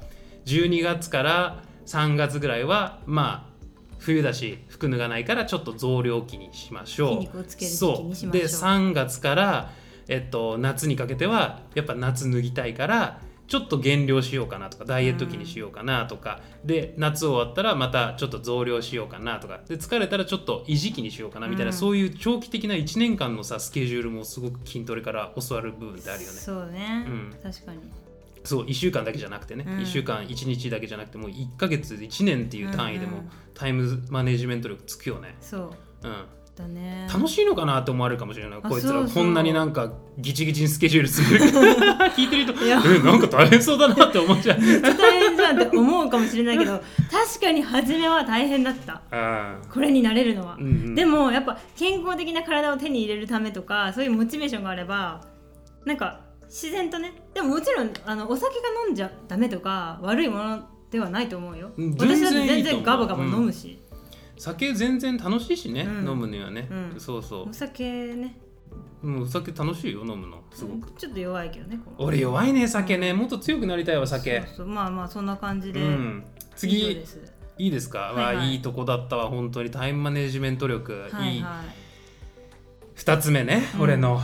[0.46, 3.54] 12月から3月ぐらいはまあ
[4.00, 7.10] 冬だし服脱がないからちょっと増量期にしましょう。
[7.16, 8.32] 筋肉をつける時期にしましょう。
[8.32, 9.72] で3月から、
[10.08, 21.78] えっと、夏にかけてはやっぱ夏脱ぎたいからちょっと減量しようかなとかダイエット期にしようかなとか、で夏終わったらまたちょっと増量しようかなとかで疲れたらちょっと維持期にしようかなみたいな、うん。
[21.78, 26.38] そういう長期的な1年間のさスケジュールもすごく筋トレから教わる部分ってあるよね。
[26.38, 27.36] そうね、うん。
[27.44, 27.80] 確かに。
[28.46, 29.78] そう1週間だけじゃなくてね、うん。
[29.80, 33.30] 1週間1日だけじゃなくてもう1ヶ月1年っていう単位でもうんうん。
[33.54, 36.08] タイムマネジメント力つくよね、そう。
[36.08, 37.08] うん、だね。
[37.13, 38.60] 楽しいのかなって思われるかもしれない。
[38.62, 41.39] あこいつらこんなになんかギチギチにスケジュールする。
[42.16, 42.66] 聞いてる人。
[42.66, 44.60] いやえなんか大変そうだなって思っちゃう。
[44.60, 49.02] 大変じゃんって思うかもしれないけど確かに初めは大変だった。
[49.12, 50.96] あこれになれるのは、うんうん。
[50.96, 55.22] でもやっぱ健康的な体を手に入れるためとかそういうモチベーションがあれば
[55.86, 57.13] なんか自然とね。
[57.34, 61.72] でももちろんあのお酒が飲んじゃダメとか悪いものではないと思うよ。
[61.76, 63.80] うん私だって全全然ガバガバ飲むし、
[64.38, 66.10] 酒全然楽しいしね、うん。
[66.10, 67.00] 飲むにはね、うん。
[67.00, 68.38] そうそお酒ね。
[69.04, 73.13] う、うん、お酒楽しいよ飲むのすごく、ちょっと弱いけどねこう俺弱いね酒ね。
[73.13, 74.41] もっと強くなりたいわ酒。
[74.41, 74.67] そうそう。
[74.67, 76.24] まあまあそんな感じで、うん。
[76.56, 77.34] 以次上です。
[77.58, 78.52] いいですか、はいはい。
[78.54, 79.69] いいとこだったわ本当に。
[79.69, 81.41] タイムマネジメント力、いいはい。
[81.41, 83.00] はい。
[83.00, 83.82] 2つ目ね、うん。
[83.82, 84.15] 俺の。
[84.15, 84.19] うん。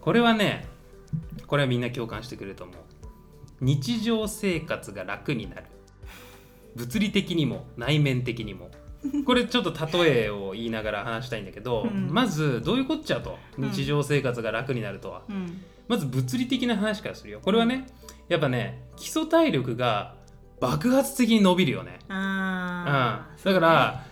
[0.00, 0.66] これはね
[1.46, 2.76] これはみんな共感してくれると思う。
[3.60, 5.64] 日常生活が楽になる
[6.76, 8.70] 物理的にも内面的にも。
[9.26, 12.08] これちょっと例えを言いながら話したいんだけど、うん。
[12.10, 13.38] まずどういうこっちゃと？
[13.58, 13.70] うん。
[13.70, 15.60] 日常生活が楽になるとは、うん。
[15.88, 17.40] まず物理的な話からするよ。
[17.42, 17.86] これはね
[18.28, 20.14] やっぱね基礎体力が
[20.60, 24.04] 爆発的に伸びるよね、うん、あだから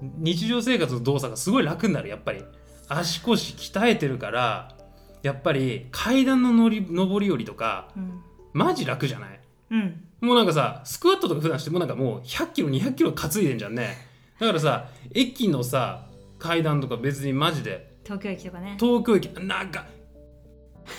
[0.00, 2.42] 日常生活の動作がすごい楽になるやっぱり。
[2.88, 4.74] 足腰鍛えてるから
[5.22, 6.80] やっぱり階段の上り
[7.28, 8.22] 下りとかうん。
[8.54, 9.40] マジ楽じゃない？
[9.70, 10.04] うん。
[10.20, 13.96] もうなんかさスクワットとか普段してもなんかもう100キロ200キロ担いでんじゃんね。
[14.38, 16.06] だからさ駅のさ
[16.38, 17.90] 階段とか別にマジで。
[18.04, 18.76] 東京駅とかね。
[18.78, 19.86] 東京駅なんか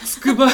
[0.06, 0.48] つくば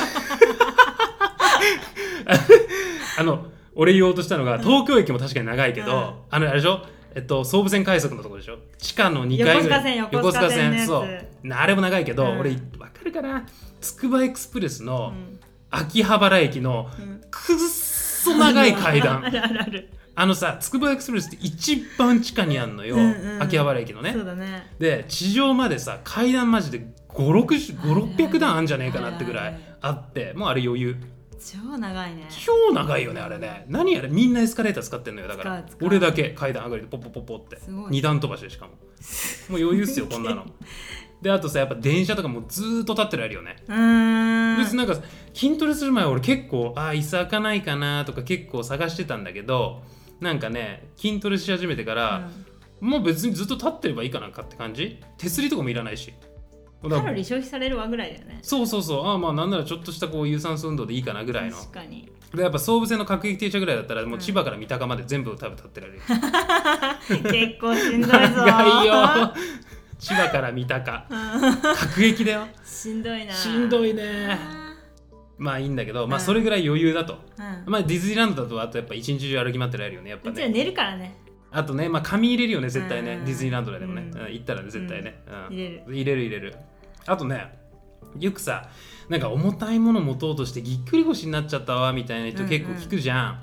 [3.20, 6.00] あの俺言おうとしたのが東京駅も確かに長いけど、うん。
[6.30, 6.82] あのあれでしょ？
[7.16, 8.58] えっと、総武線快速のところでしょ？
[8.78, 9.98] 地下の2階ぐらい。
[9.98, 11.08] 横須賀線横須賀線のやそう。
[11.54, 12.40] あれも長いけど、うん。
[12.40, 13.46] 俺分かるかな？
[13.82, 15.40] つくばエクスプレスのうん。
[15.70, 17.22] 秋葉原駅のうん。
[17.30, 17.58] くっ
[18.34, 19.24] そ長い階段。
[19.26, 19.90] あるあるある。
[20.16, 23.44] あのさつくばエクスプレスって一番地下にあんのよ、うんうん。
[23.44, 24.14] 秋葉原駅のね。
[24.14, 24.68] そうだね。
[24.80, 30.96] で地上までさ階段マジで5600段あんじゃねえかなってぐらいあってもうあれ余裕。
[31.40, 32.28] 超長いね。
[32.30, 33.66] 超長いよねあれね。
[33.70, 35.28] 何あれみんなエスカレーター使ってんのよ。
[35.28, 37.60] だから俺だけ階段上がりでポッポッポッポって。
[37.60, 37.92] すごい。
[37.92, 38.72] 二段飛ばしでしかも。
[39.50, 40.46] もう余裕っすよこんなの
[41.22, 43.58] であとさやっぱ電車とかもうずーっと立ってられるよね。
[43.68, 44.58] うーん。
[44.58, 44.96] 別になんか
[45.34, 49.82] 筋トレする前俺結構ああ椅子開かないかなとか結構探してたんだけど
[50.20, 52.30] なんかね筋トレし始めてから、
[52.80, 55.00] もう別にずっと立ってればいいかなんかって感じ？
[55.18, 56.14] 手すりとかもいらないし。
[56.22, 56.28] うん
[56.92, 58.38] カロリー消費されるわぐらいだよね。
[58.44, 59.06] そうそうそう。
[59.08, 61.58] ああまあなんならちょっとしたこう有酸素運動でいいかなぐらいの。
[61.58, 62.12] 確かに。
[62.36, 66.00] でやっぱ総武線の各駅停車ぐらいだったらもう千葉から三鷹まで全部多分立ってられる、
[67.32, 68.46] 結構しんどいぞ。
[68.46, 69.34] 長いよ
[70.00, 72.48] 千葉から三鷹各駅だよ。
[72.64, 73.34] しんどいな。
[73.34, 74.38] しんどいいね。
[75.38, 77.72] まあいいんだけどまあうんそれぐらい余裕だと、うん。
[77.72, 80.50] まあディズニーランドだとあとやっぱ一日中歩き回ってられるよねやっぱね。
[80.50, 81.16] 寝るからね。
[81.52, 83.16] あとねまあ紙入れるよね絶対ね。
[83.16, 83.26] うん。
[83.26, 84.22] ディズニーランドでもね、うん。
[84.22, 85.56] うん行ったらね絶対ね、うん。
[85.56, 85.84] 入れる。
[85.88, 86.56] 入れる入れる。
[87.06, 87.58] あとね
[88.20, 88.70] よくさ
[89.10, 93.42] なんか重たいもの持とうとしてぎっくり腰になっちゃったわみたいな人結構聞くじゃん、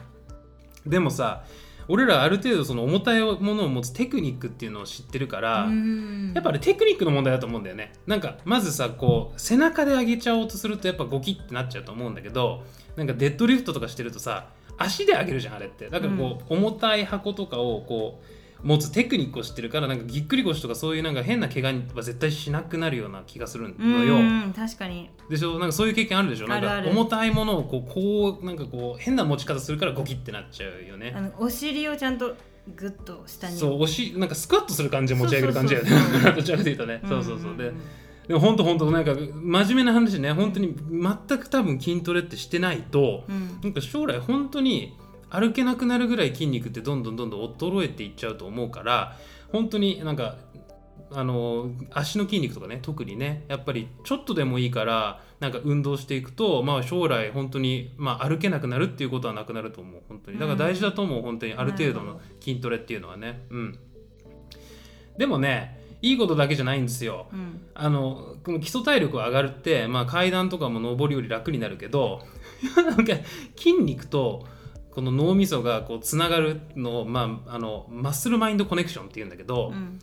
[0.87, 1.45] でもさ
[1.89, 6.33] 俺らある程度その重たいものを持つテクニックっていうのを知ってるから、うん。
[6.35, 7.93] やっぱあれテクニックの問題だと思うんだよね。
[8.07, 12.65] なんかまずさこう背中で上げちゃおうとするとやっぱゴキってなっちゃうと思うんだけど
[12.97, 15.89] なんかデッドリフトとかしてるとさ足で上げるじゃんあれって。
[15.89, 18.25] だからこう、重たい箱とかをこう
[18.65, 24.19] 持つテクニックを知ってるからなんかぎっくり腰とかそういうなんか変な怪我は絶対しなくなるような気がするうのよ。
[24.19, 25.11] ん確かに。
[25.29, 25.59] でしょ？
[25.59, 26.49] なんかそういう経験あるでしょ？
[26.49, 31.13] なんか重たいものをこうこうなんかこう変な持ち方するからゴキってなっちゃうよね。
[31.15, 31.21] あ。
[31.21, 32.35] のお尻をちゃんと
[32.75, 35.91] グッと下にそうおしなんかスクワットする感じで持ち上げる感じだよね
[36.35, 37.09] どちらかというとね、ん。
[37.09, 37.57] そうそうそう。
[37.59, 37.73] で
[38.27, 43.61] でも本当本当なんか真面目な話ね本当に全く多分筋トレってしてないと、うん。
[43.63, 44.97] なんか将来本当に
[45.35, 49.17] 歩けなくなるぐらい筋肉ってどんどんどんどん衰えていっちゃうと思うから
[49.51, 50.37] 本当になんか
[51.13, 60.39] あの足の筋肉とかね特にねやっぱりちょっとでもいいからなんか運動していくと、まあ、将来本当に、まあ、歩けなくなるっていうことはなくなると思う本当に。
[60.39, 61.55] だから大事だと思う本当に。
[61.55, 63.45] ある程度の筋トレっていうのはね。
[63.51, 63.79] うん。
[65.19, 67.27] でもねいいことだけじゃないんですよ。
[67.33, 67.61] うん。
[67.75, 72.23] あの基礎体力が上がるって、まあ、階段とかも上りより楽になるけど
[72.77, 73.15] なんか
[73.57, 74.47] 筋肉と
[74.95, 79.99] この脳みそがこうつながるのを、まあ、あのマッスルマインドコネクションっていうんだけど、うん。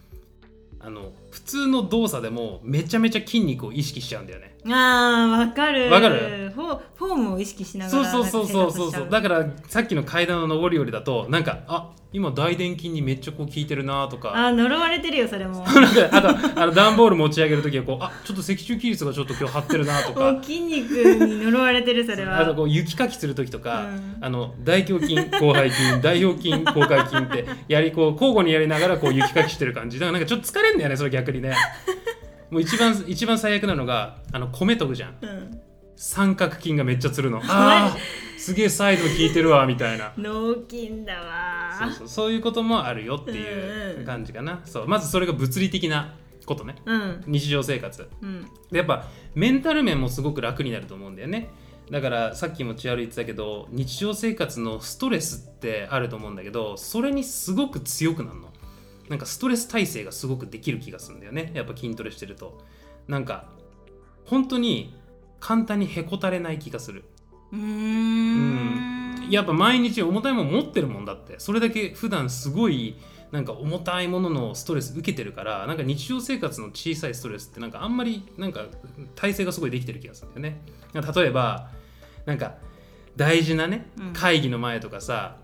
[0.84, 4.56] あの普通の動作でもめちゃめちゃ筋肉を意識しちゃうんだよね。
[4.66, 5.90] あーわかる。
[5.92, 6.52] わかる？
[6.54, 8.92] フォフォームを意識しながらそうそうそうそうそう。
[8.92, 14.34] そうだかからさっきの階段の上りよりだとなんかあ今大臀筋にめっちゃこう効いてるなとか。
[14.36, 15.64] あー呪われてるよそれも。
[15.66, 20.38] なんかあとあの段ボール持ち上げる時はこうあちょっと脊柱起立がちょっと今日張ってるなとか。
[20.44, 22.40] 筋肉に呪われてるそれは。
[22.40, 24.18] あとこう雪かきする時とか、うん。
[24.20, 29.98] あの大胸筋広背筋大胸筋広背筋ってやりこう交互にやりながらこう雪かきしてる感じ。
[29.98, 31.56] だからなんかちょっと疲れんだよねそれ逆にね。
[32.50, 35.18] もう一番一番最悪なのがあの米研ぐじゃん。
[35.22, 35.62] うん。
[35.96, 37.40] 三角筋がめっちゃつるの。
[37.44, 40.14] あーすげえサイド効いてるわみたいな。
[40.18, 41.76] 脳筋だわ。
[41.80, 42.08] そうそう。
[42.08, 44.06] そういうこともあるよっていうんううん。
[44.06, 44.62] 感じかな。
[44.66, 44.88] そう。
[44.88, 46.16] まずそれが物理的な
[46.48, 46.76] ことね。
[46.86, 47.24] うん。
[47.28, 48.10] 日常生活。
[48.22, 48.48] うん。
[48.72, 49.06] でやっぱ
[49.36, 51.50] メンタル面もすごく楽になると思うんだよね。
[51.92, 58.48] だからさっきも千春言ってたけど日常生活のストレスってあると思うんだけどそれにすごく強くなるの
[59.12, 61.52] なんかストレス耐性がすごくできる気がするんだよね。
[61.54, 62.64] やっぱ筋トレしてると。
[63.10, 63.50] なんか
[64.26, 64.98] 本当に
[65.42, 67.04] 簡単にへこたれない気がする。
[67.52, 69.28] うーん。
[69.30, 71.36] やっぱ毎日重たいもの持ってるもんだって。
[71.40, 72.96] それだけ普段すごい
[73.34, 78.66] なんか重たいもののストレス受けてるからなんか日常生活の小さいストレスってなんかあんまりなんか
[79.16, 80.62] 体制がすごいできてる気がするんだよね。
[80.94, 81.70] 例えば
[82.26, 82.56] なんか
[83.18, 84.14] 大事なねうん。
[84.14, 85.36] 会議の前とかさ、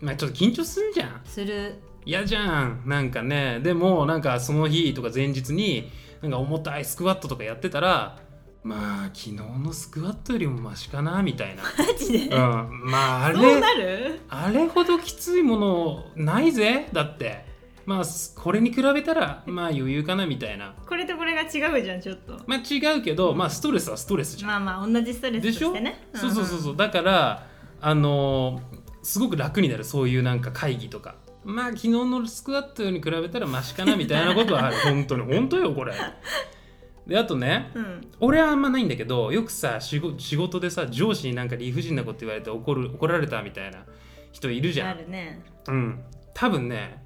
[0.00, 1.22] まあちょっと緊張すんじゃん。
[1.24, 1.74] する
[2.06, 3.60] 嫌じゃんなんかね。
[3.62, 5.90] でもなんかその日とか前日に
[6.22, 8.18] なんか重たいスクワットとかやってたら
[8.62, 11.62] まあ昨日のスクワットよりもマシかなみたいな。
[11.64, 13.60] マジで、うん、まああれ
[14.28, 16.88] あれほどきついものないぜ？
[16.92, 17.44] だって。
[17.86, 18.04] まあ
[18.36, 20.74] これに比べたらまあ余裕かなみたいな。
[20.88, 22.40] これとこれが違うじゃんちょっと。
[22.46, 24.64] まあ違うけど、まあストレスはストレスじゃん。
[24.64, 26.08] まあまあ同じストレスとでしょ、してね。
[26.14, 26.76] そうそうそうそうう。
[26.76, 27.46] だから
[27.80, 31.14] あのーすごく楽になるそういうなんか会議とか
[31.46, 34.76] まあ昨日のスクワットに比べたらマシかなみたいなことはある。
[34.84, 35.22] 本当に。
[35.22, 35.94] 本当よこれ。
[37.06, 38.00] であとねんうん。
[38.18, 43.84] 俺はあんまないんだけどよくさ仕事仕事でさ上司になんか理不尽なこと言われて怒る怒られたみたいな
[44.32, 44.90] 人いるじゃん。
[44.90, 45.40] あるね。
[45.68, 46.00] うん。
[46.34, 47.00] 多分ね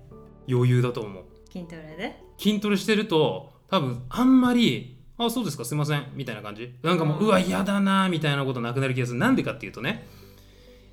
[0.50, 1.24] 余裕だと思う。
[1.52, 2.16] 筋トレで？
[2.38, 6.74] 筋トレしてると多分あんまり「あそうですかすいません」みたいな感じ。
[6.82, 9.18] なんかもう、うんうわ嫌だなみたいなことなくなる気がする。
[9.18, 10.08] なんでかっていうとね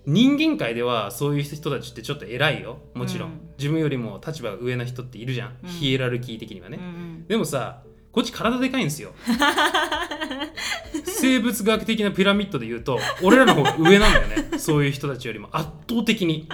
[0.08, 2.78] 人間界ではそういう人たちってちょっと偉いよ。
[2.94, 3.40] もちろん、うん。
[3.58, 5.70] 自分よりも立場が上な人っているじゃん、うん。
[5.70, 7.28] ヒエラルキー的にはね、うんうん。
[7.28, 7.82] でもさ
[8.14, 9.12] こっち体でかいんですよ。
[11.04, 14.58] 生物学的なピラミッドで言うと俺らの方が上なんだよね。
[14.58, 15.50] そういう人たちよりも。
[15.52, 16.48] 圧倒的に。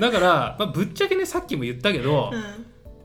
[0.00, 2.42] だから、まあ、ぶっちゃけねさっきも言ったけど、うん。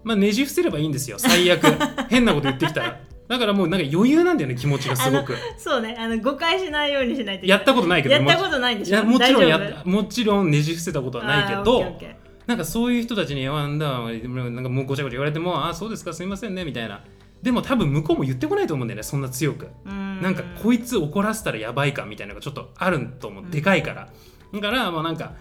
[0.06, 1.20] まあねじ伏せればいいんですよ。
[1.20, 1.66] 最悪。
[2.10, 5.36] 変なこと言ってきたらだからもうなんか余裕なんだよね気持ちがすごく。
[5.58, 9.04] そうねあの誤解しないようにしないとやったことないけどやったことないでしょ？
[9.04, 11.98] もちろんやもちろんねじ伏せたことはないけど
[12.46, 17.04] なんかそういう人たちに「あんだなんかもうごちゃごちゃ言われてもああそうですかすいませんね」みたいな。
[17.42, 19.68] でも多分向こうも言ってこないと思うんだよねそんな強く。
[19.86, 20.22] うん。
[20.22, 23.52] なんかこいつ怒らせたらやばいかみたいなのがちょっとあると思う、うん。
[23.52, 24.08] でかいから。
[24.54, 25.34] だからまあなんか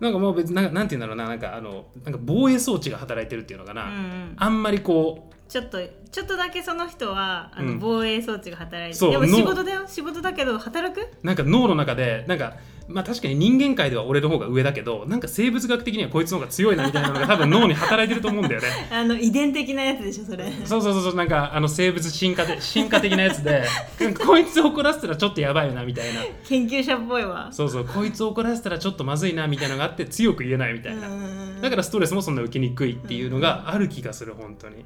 [0.00, 4.32] なんかもう別になんかなんて言うんだろうななんかあのなんか防衛装置が働いてるっていうのかな、うんうん。
[4.36, 5.78] あんまりこうちょっと
[6.10, 7.66] ちょっとだけその人はあうん。
[7.74, 9.82] の防衛装置が働いて、そうのでも仕事だよ。
[9.86, 11.06] 仕事だけど働く？
[11.22, 12.54] なんか脳の中でなんか
[12.88, 18.66] まあ確かに人間界では俺の方が上だけどなんか生物学的にはこいつの方が強いなみたいなのが 多分脳に働いてると思うんだよね。
[18.90, 20.44] あの遺伝的なやつでしょそれ。
[20.64, 21.02] そうそうそう。
[21.04, 23.62] そうなんかあの生物進化で進化的なやつで
[24.26, 26.20] こいつ怒らせたらちょっとやばいよなみたいな。
[26.48, 27.48] 研究者っぽいわ。
[27.52, 27.84] そうそう。
[27.84, 31.02] こいつ怒らせたらちょっとまずいなみたいなのがあって強く言えないみたいな。
[31.62, 34.84] だからストレスもそんな受けにくいっていうのがある気がする本当に。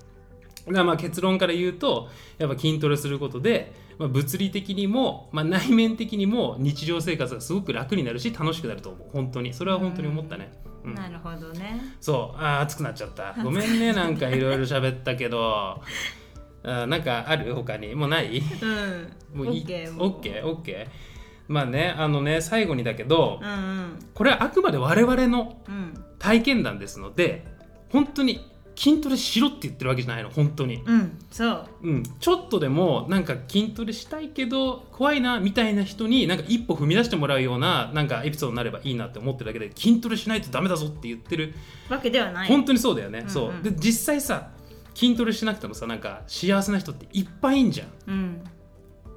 [0.71, 9.09] まあ結論から言うとやっぱ筋トレすることで、まあ、物理的にも、まあ、内面的にも日常生活がすごく楽になるし楽しくなると思う。
[9.13, 9.53] 本当に。
[9.53, 10.53] それは本当に思ったね。
[10.85, 10.95] うん。
[10.95, 11.81] なるほどね。
[12.01, 12.37] そう。
[12.39, 13.35] あー熱くなっちゃった。
[13.43, 13.93] ごめんね。
[13.93, 15.83] なんかいろいろ喋ったけど。
[16.65, 17.55] あーなんかある？
[17.55, 17.95] 他に？
[17.95, 18.39] もうない？
[18.39, 19.45] うん。
[19.47, 19.63] もういい？
[19.63, 21.09] オッケーオッケーオッケー
[21.49, 23.99] まあねあのね最後にだけど、うんうん。
[24.13, 25.95] これはあくまで我々のうん。
[26.19, 27.45] 体験談ですので
[27.91, 28.41] 本当に
[28.79, 31.69] 筋トレしろって言ってるわけじゃないの本当に、うんそう。
[31.83, 41.55] うん、ちょっとでもなんか筋トレしたいけど怖いなみたいな人になんか一歩踏み出してもらうようななんかエピソードになればいいなって思ってるだけで筋トレしないとダメだぞって言ってる。
[41.89, 42.49] わけではない。
[42.49, 43.31] 本当にそうだよね、うんうん。
[43.33, 43.63] そう。
[43.63, 44.51] で実際さ
[44.95, 47.89] 筋トレしなくてもさなんか幸せな人っていっぱいいんじゃん。
[48.07, 48.45] うん。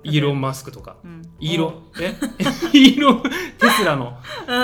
[0.03, 1.21] イーロン・マスクとか、うん。
[1.39, 1.83] イーロン。
[2.01, 2.15] え？
[2.73, 3.23] イーロン？
[3.59, 4.17] テスラの。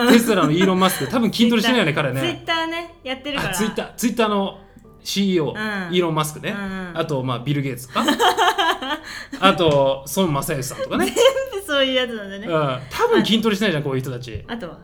[0.10, 1.12] テスラのイーロン・マスク。
[1.12, 3.50] 多分筋トレしてないよね彼ツイねッターねやってるから。
[3.52, 3.94] あツイッター。
[3.94, 4.62] ツイッターの
[5.08, 5.56] CEO、ん
[5.92, 6.66] イーロン・マスクね、うん。
[6.90, 8.04] うんあとまあビル・ゲイツとか。
[9.40, 11.16] あと孫正義さんとかね、
[11.66, 12.48] そういうやつなんだね。
[12.48, 14.44] うん、多分筋トレしてないじゃんこういう人たち。
[14.48, 14.80] あとは？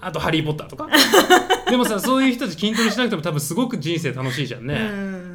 [0.00, 0.88] あとハリー・ポッターとか。
[1.68, 4.94] でもさそういう人たち筋トレしなくても多分すごく人生楽しいじゃんね、う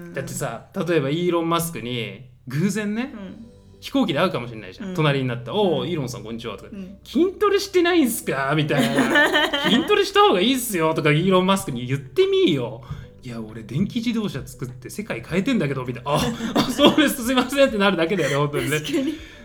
[0.09, 0.13] ん。
[0.15, 3.45] だってさ例えばイーロン・マスクに偶然ねうん。
[3.79, 4.95] 飛行機で会うかもしれないじゃん、うん。
[4.95, 5.87] 隣になった「おお、うん。
[5.87, 6.97] イーロンさんこんにちは」とか、うん。
[7.03, 12.81] 筋トレしてないんすか?」みたいな「筋トレした方がいいっすよ」とかイーロン・マスクに言ってみーよ
[13.25, 16.21] いや俺電気自動車作って世界変えてんだけどみたいな「あ
[16.53, 18.79] あそうですすいません」ってなるだけだよね本当にね。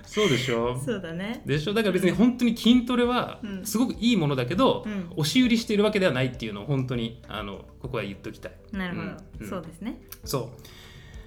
[0.05, 0.79] そうでしょ？
[0.85, 1.41] そうだね。
[1.47, 1.73] でしょ？
[1.73, 3.65] だから別に本当に筋トレはうん。
[3.65, 5.09] すごくいいものだけど、うん。
[5.17, 8.53] 押し売りしているわけではないっていうのを本当にあのここは言っておきたい。
[8.73, 9.09] なるほど、
[9.41, 9.49] うん。
[9.49, 10.01] そうですね。
[10.25, 10.51] そ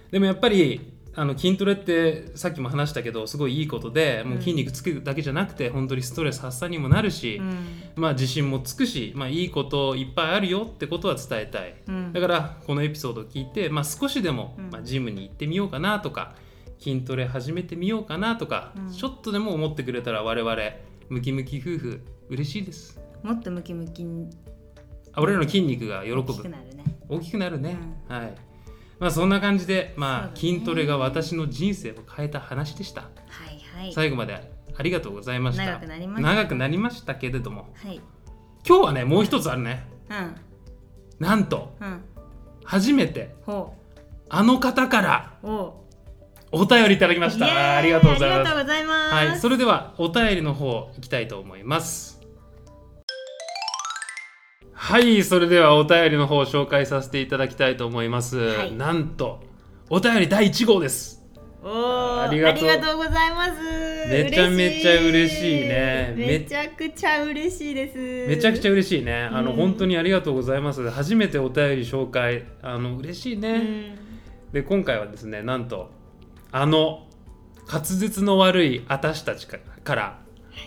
[0.10, 0.12] う。
[0.12, 0.80] でもやっぱり
[1.16, 7.68] あの筋トレってさっきも話したけどすごいいいことでもう筋肉つくだけじゃなくて本当にストレス発散にもなるし、うん。
[7.96, 12.14] まあ自信もつくし、まあ、いいこといっぱいあるよってことは伝えたい、うん。
[12.14, 14.70] だからこのエピソードを聞いて、まあ、少しでも、うん。
[14.72, 16.36] まあ、ジムに行ってみようかなとか
[16.80, 18.92] 筋トレ始めてみようかなとか、うん。
[18.92, 20.56] ちょっとでも思ってくれたら我々
[21.10, 23.00] ムキムキ夫婦嬉しいです。
[23.22, 24.30] もっとムキムキに
[25.14, 26.22] あ俺らの筋肉が喜ぶ。
[26.22, 26.84] 大きくなるね。
[27.08, 28.53] 大きくなるね、はい
[29.04, 33.02] まあそんな感じでまあ、筋トレが私の人生を変えた話でした。
[33.02, 33.10] は
[33.52, 33.94] いはい。
[33.94, 35.66] 最後までありがとうございました。
[35.66, 38.00] 長くなりました長くなりましたけれどもはい。
[38.66, 39.86] 今日はねもう一つあるね。
[40.10, 40.36] うん。
[41.20, 42.02] なんとうん。
[42.64, 43.76] 初めてほ
[44.30, 45.52] あの方からう。
[45.52, 45.84] お
[46.54, 47.76] お便りいただきました。
[47.76, 48.40] ありがとうございます。
[48.40, 49.14] ありがとうございます。
[49.14, 52.13] はい、それではお便りの方いきたいと思います
[54.84, 58.74] はいそれではお便りの方を紹介させていただきたいと思います、はい。
[58.74, 59.40] なんと
[59.90, 61.24] お便り第1号です。
[61.64, 61.72] おお
[62.20, 62.60] あありがと
[62.96, 63.52] うございます。
[64.10, 66.14] めちゃめちゃ嬉しいね。
[66.18, 68.28] めめちゃくちゃ嬉しいです。
[68.28, 69.24] めちゃくちゃ嬉しいね。
[69.32, 70.90] あの、うん本当にありがとうございます。
[70.90, 73.96] 初めてお便り紹介あの嬉しいね、うん。
[74.52, 75.92] で今回はですねなんと
[76.52, 77.08] あの
[77.72, 80.20] 滑舌の悪い私たちかから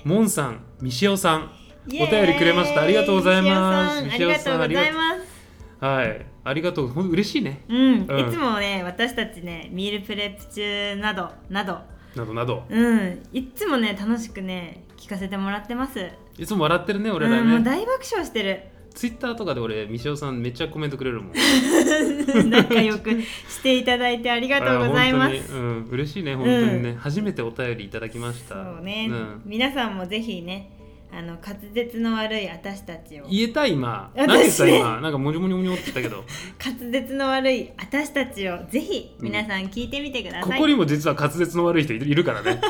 [0.05, 2.83] モンさんミシオさんお便りくれました。
[2.83, 3.99] ありがとうございます。
[3.99, 5.37] ありがとうございます。
[5.81, 6.89] はいありがとう。
[6.89, 7.65] ほんと嬉しいね。
[7.69, 8.29] うん、うん。
[8.29, 11.79] いつもね私たちねミールプレップ中などなど。
[12.15, 12.65] などなど。
[12.69, 13.23] うん。
[13.33, 16.09] いつもね楽しくね聞かせてもらってます。
[16.39, 18.63] いつも笑ってるね俺らうん、もうね大爆笑してる。
[18.95, 21.33] ツイッターとかで俺ミシオさんめっちゃコメントくれるもん。
[22.49, 25.53] 仲良くしていただいてありがとうございます。
[25.53, 25.89] うん。
[25.91, 28.55] 嬉しいね本当にね、初めてお便りいただきました。
[28.55, 29.43] そうね、ん。
[29.45, 30.71] 皆さんもぜひね
[31.17, 33.27] あの滑舌の悪い私たちを。
[33.27, 34.11] 言えた今。
[34.15, 34.29] 私。
[34.29, 35.01] 何言った今。
[35.01, 36.25] なんかもじもにょもにょって言ったけど。
[36.63, 42.61] 滑舌の悪い私たちをぜひ皆さん聞いてみてください、ここにも実は滑舌の悪い人いるいるからね。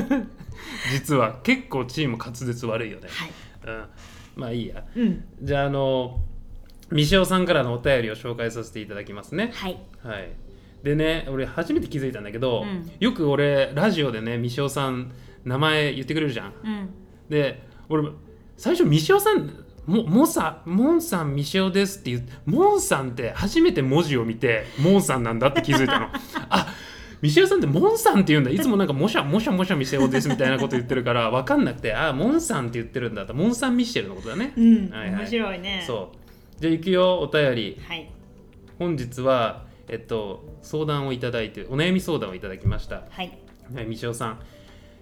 [0.92, 3.30] 実は結構チーム滑舌悪いよね、はい。
[3.66, 3.84] うん、
[4.36, 4.82] まあいいや。
[4.96, 5.24] うん。
[5.42, 6.22] じゃああの
[6.90, 9.50] ミシオさんからのお便りを紹介させていただきますね。
[9.52, 9.78] はい。
[10.02, 10.30] はい。
[10.82, 12.90] でね俺初めて気づいたんだけど、うん。
[12.98, 15.12] よく俺ラジオでねミシオさん
[15.44, 16.54] 名前言ってくれるじゃん。
[16.64, 16.88] うん
[17.28, 18.08] で俺
[18.56, 26.08] 最初ミシオさんもモサモンさんミシオですって言うモンさんって初めて文字を見てモンさんなんだって気づいたの。
[26.50, 26.74] あ
[27.20, 28.50] ミシオさんってモンさんって言うんだ。
[28.50, 33.32] いつもなんかモシャモシャモシャミシオですみたいなこと言ってるから分かんなくてあモンさんって言ってるんだと。
[33.34, 35.10] モンさんミシェルのことだね、うん、はいはい。
[35.22, 35.84] 面白いね。
[35.86, 36.60] そう。
[36.60, 37.80] じゃあ行くよお便り。
[37.88, 38.10] はい。
[38.78, 43.04] 本日はえっと相談をいただいてお悩み相談をいただきました。
[43.08, 43.38] はい。
[43.74, 44.40] はいミシオさん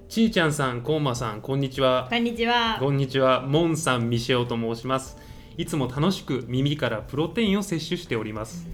[0.09, 5.19] ちーちゃんさんコーマさんこんにちはこんにちはこんにちは、モンさんミシェオと申します。
[5.57, 8.69] いつも楽しく耳からプロテインを摂取しております。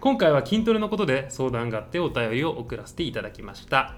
[0.00, 3.96] 今回は筋トレのことで相談があってお便りを送らせていただきました。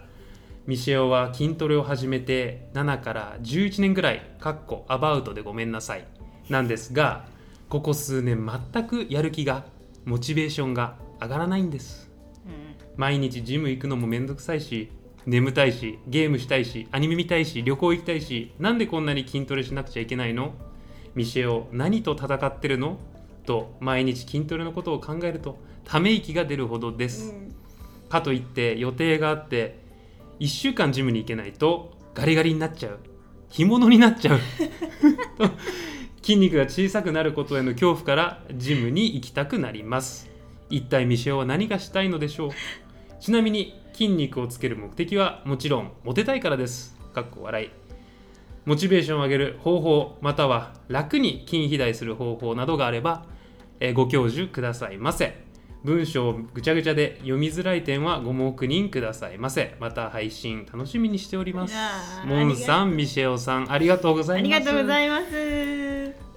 [0.66, 6.06] ミシェオは筋トレを始めて7から11年ぐらい、かっこアバウトでごめんなさい、
[6.48, 7.26] なんですが、
[7.68, 9.66] ここ数年全くやる気が、
[10.06, 12.10] モチベーションが上がらないんです。
[12.46, 14.90] うん毎日ジム行くのもめんどくさいし
[15.26, 20.54] 眠たいしゲームしたいしアニメ見たいし旅行行きたいしなんでこんなに筋トレしなくちゃいけないの？
[21.14, 22.98] ミシェオ何と戦ってるの？
[23.44, 27.34] と毎日筋トレのことを考えるとため息が出るほどです、
[28.08, 29.78] かといって予定があって
[30.38, 32.98] 1週間ジムに行けないとガリガリになっちゃう。
[33.48, 34.38] 干物になっちゃう。
[35.38, 35.50] と
[36.22, 40.30] 筋肉が小さくなることへの恐怖からジムに行きたくなります。
[40.68, 42.50] 一体ミシェオは何がしたいのでしょう？
[43.20, 46.96] ちなみに筋肉をつける目的はもちろんモテたいからです。
[47.12, 47.70] かっこ笑い。
[48.64, 53.26] モチベーションを上げる方法または楽に筋肥大する方法などがあれば、
[53.78, 55.44] えーご教授くださいませ。
[55.84, 59.76] 文章ぐちゃぐちゃで読みづらい点はご黙認くださいませ。
[59.80, 61.74] また配信楽しみにしております。
[62.24, 64.54] モンさんミシェオさんありがとうございます。
[64.54, 66.29] ありがとうございます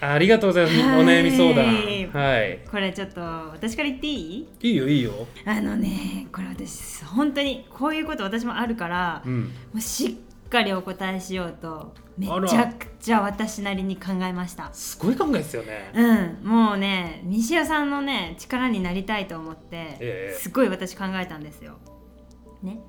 [0.00, 0.78] ありがとうございます。
[0.80, 1.66] はいお悩み相談。
[2.12, 2.58] はい。
[2.70, 4.48] これちょっと私から言っていい？
[4.60, 5.12] いいよいいよ。
[5.44, 9.42] あのねこれ私本当にこういうこと私もあるからうん。
[9.42, 14.72] もうしっかりお答えしようとめちゃくちゃ私なりに考えました。
[14.72, 15.90] すごい考えですよね。
[15.94, 16.48] うん。
[16.48, 20.38] もうね西谷さんのね力になりたいと思って、ええ。
[20.40, 21.78] すごい私考えたんですよ。
[22.62, 22.80] ね、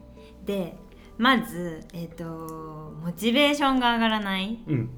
[0.46, 0.78] で
[1.18, 2.24] まず、えっと
[3.04, 4.90] モチベーションが上がらないうん。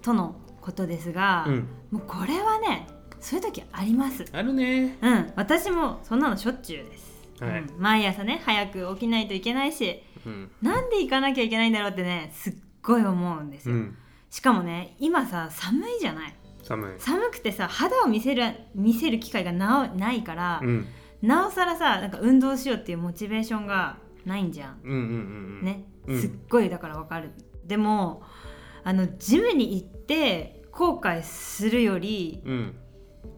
[0.00, 0.36] との
[0.68, 1.68] ことですが、うん。
[1.90, 2.86] もうこれはね
[3.20, 4.26] そういう時あります。
[4.32, 4.98] あるね。
[5.00, 7.26] うん、私もそんなのしょっちゅうです。
[7.40, 7.62] はい。
[7.62, 7.70] うん。
[7.78, 10.50] 毎朝ね早く起きないといけないしうん。
[10.60, 13.76] なんで行かなきゃいけないんだろうってねすっごい思うんですよ。
[13.76, 13.96] うん。
[14.28, 16.34] しかもね今さ寒いじゃない。
[16.62, 17.00] 寒い。
[17.00, 18.44] 寒くてさ肌を見せる
[18.74, 20.86] 見せる機会がなおないから、うん。
[21.22, 23.96] なおさらさなんか運動しようっていうモチベーションが
[24.26, 24.80] ないんじゃん。
[24.84, 25.64] うんうんうんうん。
[25.64, 26.20] ね、うん。
[26.20, 27.30] すっごいだからわかる。
[27.64, 28.22] でも
[28.84, 32.74] あのジムに行って後悔するよりうん。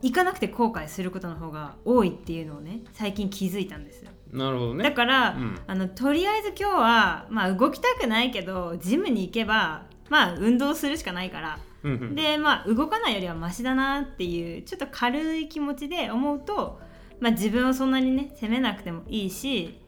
[0.03, 4.11] 行かなくて後悔することの方が多いっていうのをね最近気づいたんですよ。
[4.31, 4.85] なるほどね。
[4.85, 5.59] だから、うん。
[5.67, 11.59] あのとりあえず今日は、まあ、動きたくないけどジムに行けばまあ運動するしかないから。
[11.83, 12.15] うんうん。
[12.15, 16.79] でまあ動かないよりはマシだなっていうちょっと軽い気持ちで思うと、
[17.21, 19.81] まあ、自分をそんなにね責めなくてもいいし、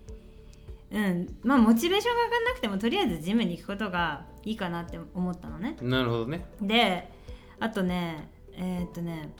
[0.91, 1.29] うん。
[1.43, 5.77] まあ、モチベーションが上がんなくてもとりあえずジムに行くことがいいかなって思ったのね。
[5.83, 6.47] なるほどね。
[6.61, 7.12] で
[7.63, 9.33] あとねえーっとね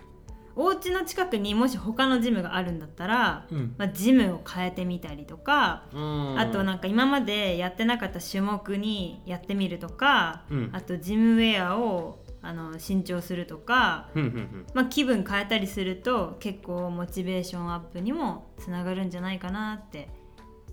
[0.55, 3.75] お家の近くにもし他のジムがあるんだったら、うん。
[3.79, 10.71] まあ、ジムを変えてみたりとかああとなんか今までやってなかった種目にやってみるとか、うん。
[10.73, 14.67] あとジムウェアをあの新調するとか、うんうんうん。
[14.75, 20.11] まあ、気分変えたりすると結構モチベーションアップにもつながるんじゃないかなって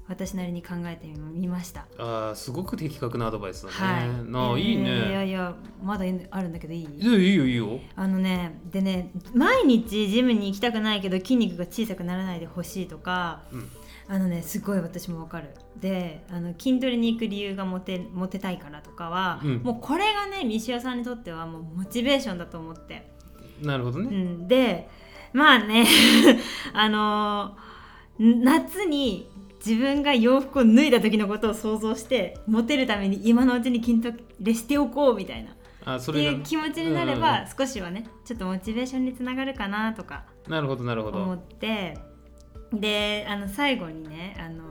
[0.10, 1.86] 私なりに考えてみました。
[2.00, 4.32] あーすごく的確なアドバイスだね、はい。
[4.32, 6.84] なあいいえーいやねいやまだあるんだけどいい？
[6.84, 7.80] いやいいよいいよ。
[7.96, 13.70] あのねでね毎日ジムに行きたくないけど筋肉が小さくならないでほしいとかうん。
[14.12, 15.50] あのねすごい私もわかる。
[15.80, 19.58] であの筋トレに行く理由がモテモテたいからとかは、うん。
[19.58, 23.12] もうこれがね西尾さんにとってはもうモチベーションだと思って、
[23.62, 24.90] うなるほどね、ん、で
[25.34, 25.86] まあね
[26.74, 27.70] あのー
[28.20, 29.30] 夏に
[29.66, 35.52] 自分が洋服を脱いだ時のことを想像してモテるために今のうちに筋トレしておこうみたいな。
[35.52, 36.32] ってあそれが。
[36.32, 41.98] いう気持ちになれば少しはねちょっとモチベーションにつながるかなとかなるほどなるほ思どって。
[42.72, 44.64] であの最後にねあの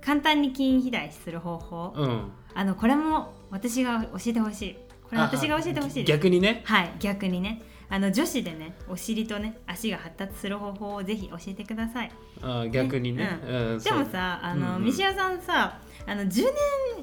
[0.00, 1.92] 簡単に筋肥大する方法。
[1.96, 2.32] うん。
[2.54, 4.76] あのこれも私が教えてほしい。
[5.04, 6.62] これ私が教えてほしい逆にね。
[6.64, 12.10] はい逆にねあの女子でねお尻とね足が発達する方法をぜひ教えてください。
[12.42, 13.78] あ逆にね、うん。
[13.78, 14.84] でもさあの、うんうん。
[14.84, 16.44] 西谷さんさあの10年、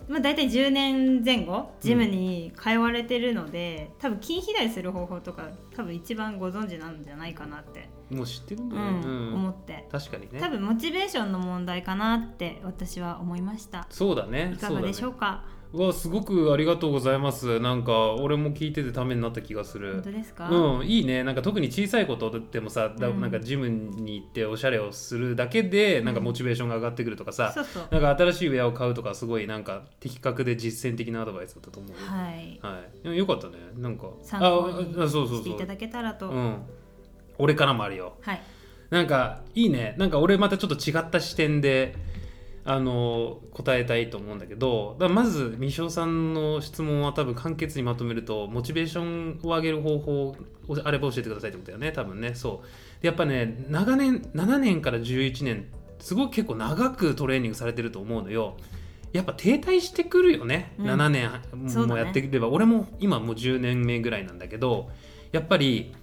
[0.08, 9.34] まあ、大体10年前後ジムに通われてるので、多分筋肥大する方法とか多分一番ご存知なんじゃないかなって、もう知ってるんだうよね、んうん。
[9.36, 9.88] 思って。
[9.92, 10.40] 確かにね。
[10.40, 13.88] 多分モチベーションの問題かなって私は思いました。
[13.90, 14.54] そうだね。
[14.56, 15.46] いかがでしょうか？
[15.74, 17.60] うわすごくありがとうございます。
[17.62, 19.94] なんか俺も聞いててためになった気がする。
[19.94, 21.24] 本当ですか、うん、いいね。
[21.24, 23.22] なんか特に小さいことでもさ、だうん。
[23.22, 27.84] なんかジムに行っておしゃれをするだけでなんかモチベーションが上がってくるとかさ、そうそう。
[27.90, 31.98] なんか新しいウェアを買うとかすごいなんか的確で実践的なアドバイスだったと思うよ。
[32.00, 32.60] はい。
[32.62, 33.54] はい、でもよかったね。
[33.78, 35.38] なんか参考にああそうそうそう。
[35.38, 36.58] していただけたらと、うん、
[37.38, 38.16] 俺からもあるよ。
[38.22, 38.42] はい。
[38.90, 39.96] なんかいいね。
[39.98, 41.96] なんか俺またちょっと違った視点で
[42.64, 50.36] あの答えたいと思うんだけどだまず三翔さんの質問は多分簡潔にまとめるとモチベーションを上げる方法を
[50.84, 52.36] あれば教えてくださいってことだよね多分ね。
[52.36, 53.02] そう。
[53.02, 55.66] でやっぱね長年7年から11年
[56.00, 58.58] すごい結構長くトレーニングされてると思うのよ。
[59.12, 60.86] やっぱ停滞してくるよね、うん。
[60.88, 61.30] 7年
[61.88, 64.90] もやってくれば、俺も今もう10年目ぐらいなんだけど
[65.34, 65.94] やっぱり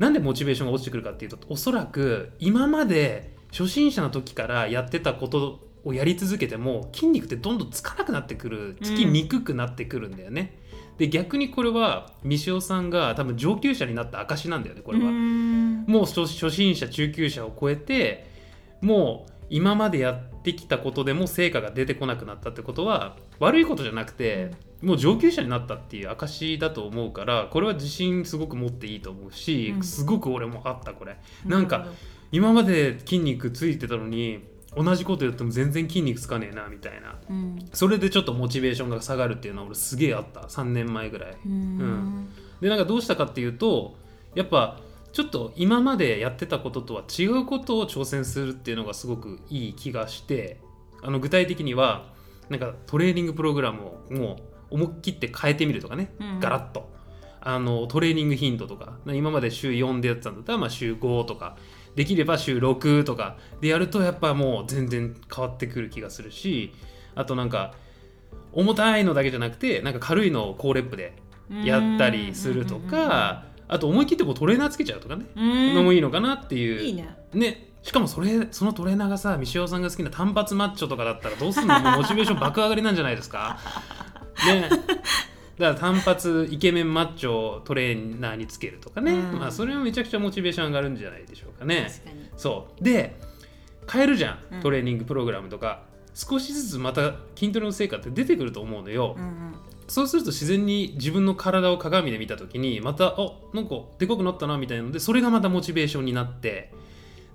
[0.00, 10.58] なんでモチベーションが落ちてくるかっていうとおそらく今まで初心者の時からやってたことをやり続けても筋肉ってどんどんつかなくなってくるつきにくくなってくるんだよね。
[10.98, 15.06] で逆にこれは西尾さんが多分上級者になった証なんだよねこれは。
[15.06, 18.26] うもう初初心者中級者を超えて
[18.82, 24.52] もう今までやってきたことでも成果が出てこなくなったってことは悪いことじゃなくて、
[24.82, 29.82] もう上級者になったっていう証だと思うからこれは自信すごく持っていいと思うし、うん。
[29.82, 31.16] すごく俺もあったこれ。
[31.46, 31.86] なんか
[32.30, 37.18] 今まで筋肉ついてたのに同じことやっても全然筋肉つかねえなみたいな。
[37.28, 37.58] うん。
[37.72, 41.30] それでちょっとモチベーションが下がるっていうのは俺すげえあった3年前ぐらい。
[41.30, 42.28] うーん。
[42.60, 43.96] でなんかどうしたかっていうと
[44.34, 44.78] やっぱ
[45.12, 50.60] ちょっと今までやってたこととは違うことを挑戦するっていうのがすごくいい気がして
[51.02, 52.12] あの具体的には
[52.48, 54.36] なんかトレーニングプログラムをも
[54.70, 56.40] う思い切って変えてみるとかね、うん。
[56.40, 56.88] ガラッと。
[57.42, 58.98] あのトレーニング頻度とか。
[59.06, 61.56] 今まで週4でやってたんだったらまあ週5とか
[61.96, 66.72] できれば週6とかでやるとやっぱもう全然変わってくる気がするし
[67.14, 67.74] あとなんか
[68.52, 71.14] 重たいのだけじゃなくてなんか軽いのを高レップで
[71.64, 75.74] やったりするとか、あと思い切ってこうトレーナーつけちゃうとかね、うん。
[75.74, 76.80] のもいいのかなっていう。
[76.80, 77.16] いいね。
[77.32, 77.68] ね。
[77.82, 81.80] しかもそれそのトレーナーがさ三塩さんが好きな単発マッチョとかだったらどうすんの？
[81.80, 83.58] もうモチベーション爆上がりなんじゃないですか？
[84.46, 84.68] ね
[85.60, 89.38] だから単発イケメンマッチョをトレーナーにつけるとかね、うん。
[89.38, 91.88] まあそれはめちゃくちゃモチベーション上がるんじゃないでしょうかね。
[92.36, 92.82] そう。
[92.82, 93.20] で
[93.90, 94.62] 変えるじゃうんん。
[94.62, 95.82] トレーニングプログラムとか、
[96.14, 99.54] 少しずつまた筋トレの成果って出てくると思うのよ、うんうん。
[99.86, 103.16] そうすると自然に自分の体を鏡で見た時にまたあ
[103.52, 106.72] なんかでかくなったなみたいなのでそれがまたモチベーションになって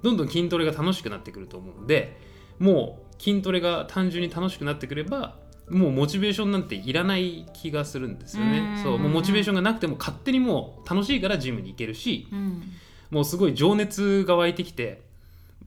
[0.02, 2.18] どんどん筋トレが楽しくなってくると思うんで
[2.60, 5.36] もう筋トレが単純に楽しくなってくれば
[5.70, 8.52] もうモチベーションなんていらない気がするんですようん。
[8.52, 8.82] ね。
[8.84, 12.64] そうもうモチベーションがなくても勝手にもう楽しいからジムに行けるしうん。
[13.10, 15.04] もうすごい情熱が湧いてきて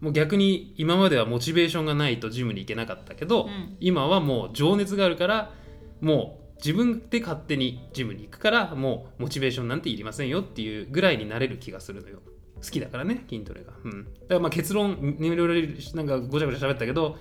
[0.01, 3.77] もう逆に今まではモチベーションがないとジムに行けなかったけど、うん。
[3.81, 5.53] 今はもう情熱があるから
[6.01, 12.19] もう自分で勝手にジムに行くからもうモチベーションなんていりませんよっていうぐらいになれる気がするのよ。
[12.63, 17.17] 好きだからね筋トレが、うん、だからまあ結論いろいろなんかごちゃごちゃ喋ったけど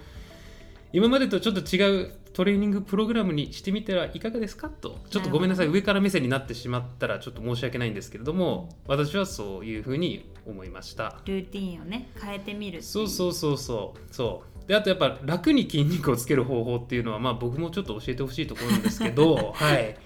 [0.94, 4.70] 今までとちょっと違うトレーニングプログラムにしてみてはいかがですか？
[4.70, 5.68] とちょっとごめんなさい。
[5.68, 11.20] 上から目線になってしまったらちょっと申し訳ないんですけれども私はそういうふうに思いました。
[11.26, 12.82] ルーティンをね変えてみる。
[12.82, 14.14] そうそうそうそう。
[14.14, 19.98] そうであとやっぱ楽に筋肉をつける方法っていうのはまあ僕もちょっと教えてほしいところなんですけど はい。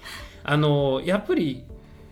[0.44, 1.64] あのやっぱり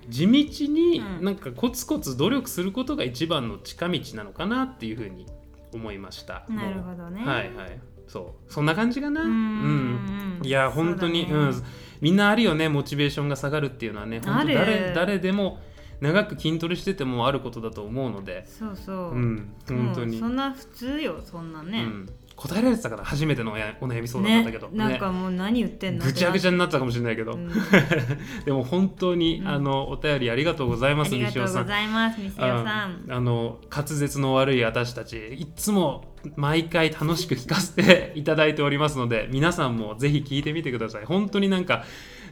[0.10, 0.32] 地道
[0.72, 1.26] にうん。
[1.26, 5.26] なんかコツコツ努力することが一番の近道なのかなっていうふうに
[5.74, 6.46] 思いました。
[6.50, 7.24] なるほどね。
[7.26, 7.80] はいはい。
[8.10, 8.52] そう。
[8.52, 9.22] そんな感じかな。
[9.22, 10.42] ううん。
[10.44, 11.34] いや本当にう、ね。
[11.52, 11.64] ん、
[12.02, 14.20] みんなあるよねモチベーションが下がるっていうのはね。
[14.20, 15.60] 本当誰誰でも
[16.02, 18.46] 長く筋トレしててもあることだと思うので。
[18.48, 19.54] そうそう、うん。
[19.68, 27.52] 本当に、そんな普通よそんなね、うん、答えられてたから初めてのお悩み相談だったけど、ね、なんかもう何言ってんのぐちゃぐちゃゃ、になってたかもしれないけど、うん。
[28.46, 29.48] でも本当に、うん。
[29.48, 33.06] あのお便りありがとうございますありがとうございますみすよさん。
[33.10, 41.06] ああの滑舌の悪い私たちいつも毎回楽しく聞かせていただいておりますので皆さんもぜひ聞いてみてください。
[41.06, 41.84] 本当になんか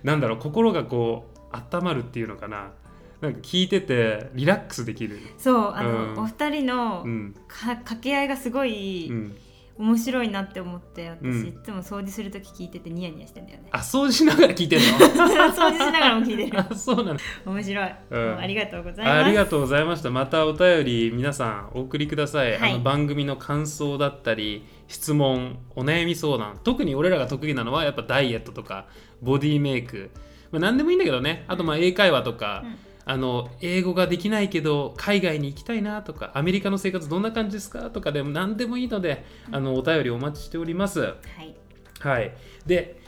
[0.03, 2.71] なんだろう心がこう温まるっていうのかな。
[3.19, 5.19] なんか聞いててリラックスできる。
[5.37, 6.19] そうあの、うん。
[6.19, 7.35] お二人のうん。
[7.49, 9.35] か掛け合いがすごいうん
[9.77, 11.47] 面白いなって思って私、うん。
[11.47, 13.69] いつも掃除する時聞いててニヤニヤしてんだよね。
[13.71, 14.85] あ掃除しながら聞いてんの？
[15.53, 16.59] 掃除しながらも聞いてる。
[16.59, 17.19] あそうなの。
[17.45, 18.39] 面白い、うん。
[18.39, 19.25] ありがとうございます。
[19.25, 20.09] ありがとうございました。
[20.09, 22.71] またお便り皆さんお送りください、はい。
[22.71, 28.87] あの番組の感想だったり質問お悩み相談特に俺らが得意なのはやっぱダイエットとか
[29.21, 30.09] ボディメイク、
[30.51, 31.45] まあ、何でもいいんだけどね。
[31.47, 40.99] あとまあ英会話とか、うんあの英語ができないけど海外に行きたいなとかアメリカの生活どんな感じですかとかでも何でもいいのであのお便りお待ちしております。
[40.99, 41.07] は
[41.43, 41.55] い
[41.99, 42.33] はい、
[42.65, 42.99] で、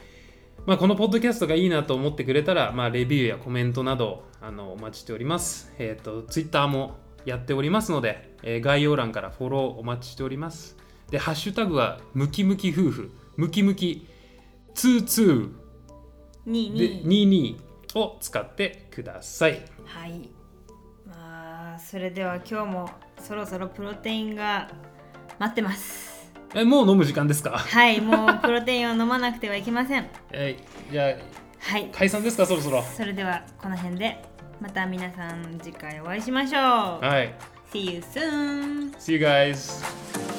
[0.66, 5.72] まあ、このポッドキャストがいいなと思ってくれたら、まあ、レビューやコメントなどあのお待ちしております。
[5.78, 10.76] えっ、と、ツイッターもやっておりますので、えー概要欄からフォローお待ちしております。
[11.10, 14.06] で、ハッシュタグはムキムキ夫婦、ムキムキ
[14.74, 15.50] 22
[16.46, 17.58] でにに
[17.94, 19.62] 22を使ってください。
[19.92, 20.30] はい
[21.06, 24.70] まあそれでは今日もそろそろプロテインが
[25.38, 27.50] 待ってますえ、もう飲む時間ですか？
[27.58, 31.14] はいもうプロテインを飲まなくてはいけませんえーじゃあ、
[31.72, 32.82] はい解散ですか、そろそろ？
[32.82, 34.22] それではこの辺で
[34.60, 36.62] また皆さん次回お会いしましょう、
[37.04, 37.34] はい。
[37.72, 38.92] See you soon!
[38.96, 40.29] See you guys!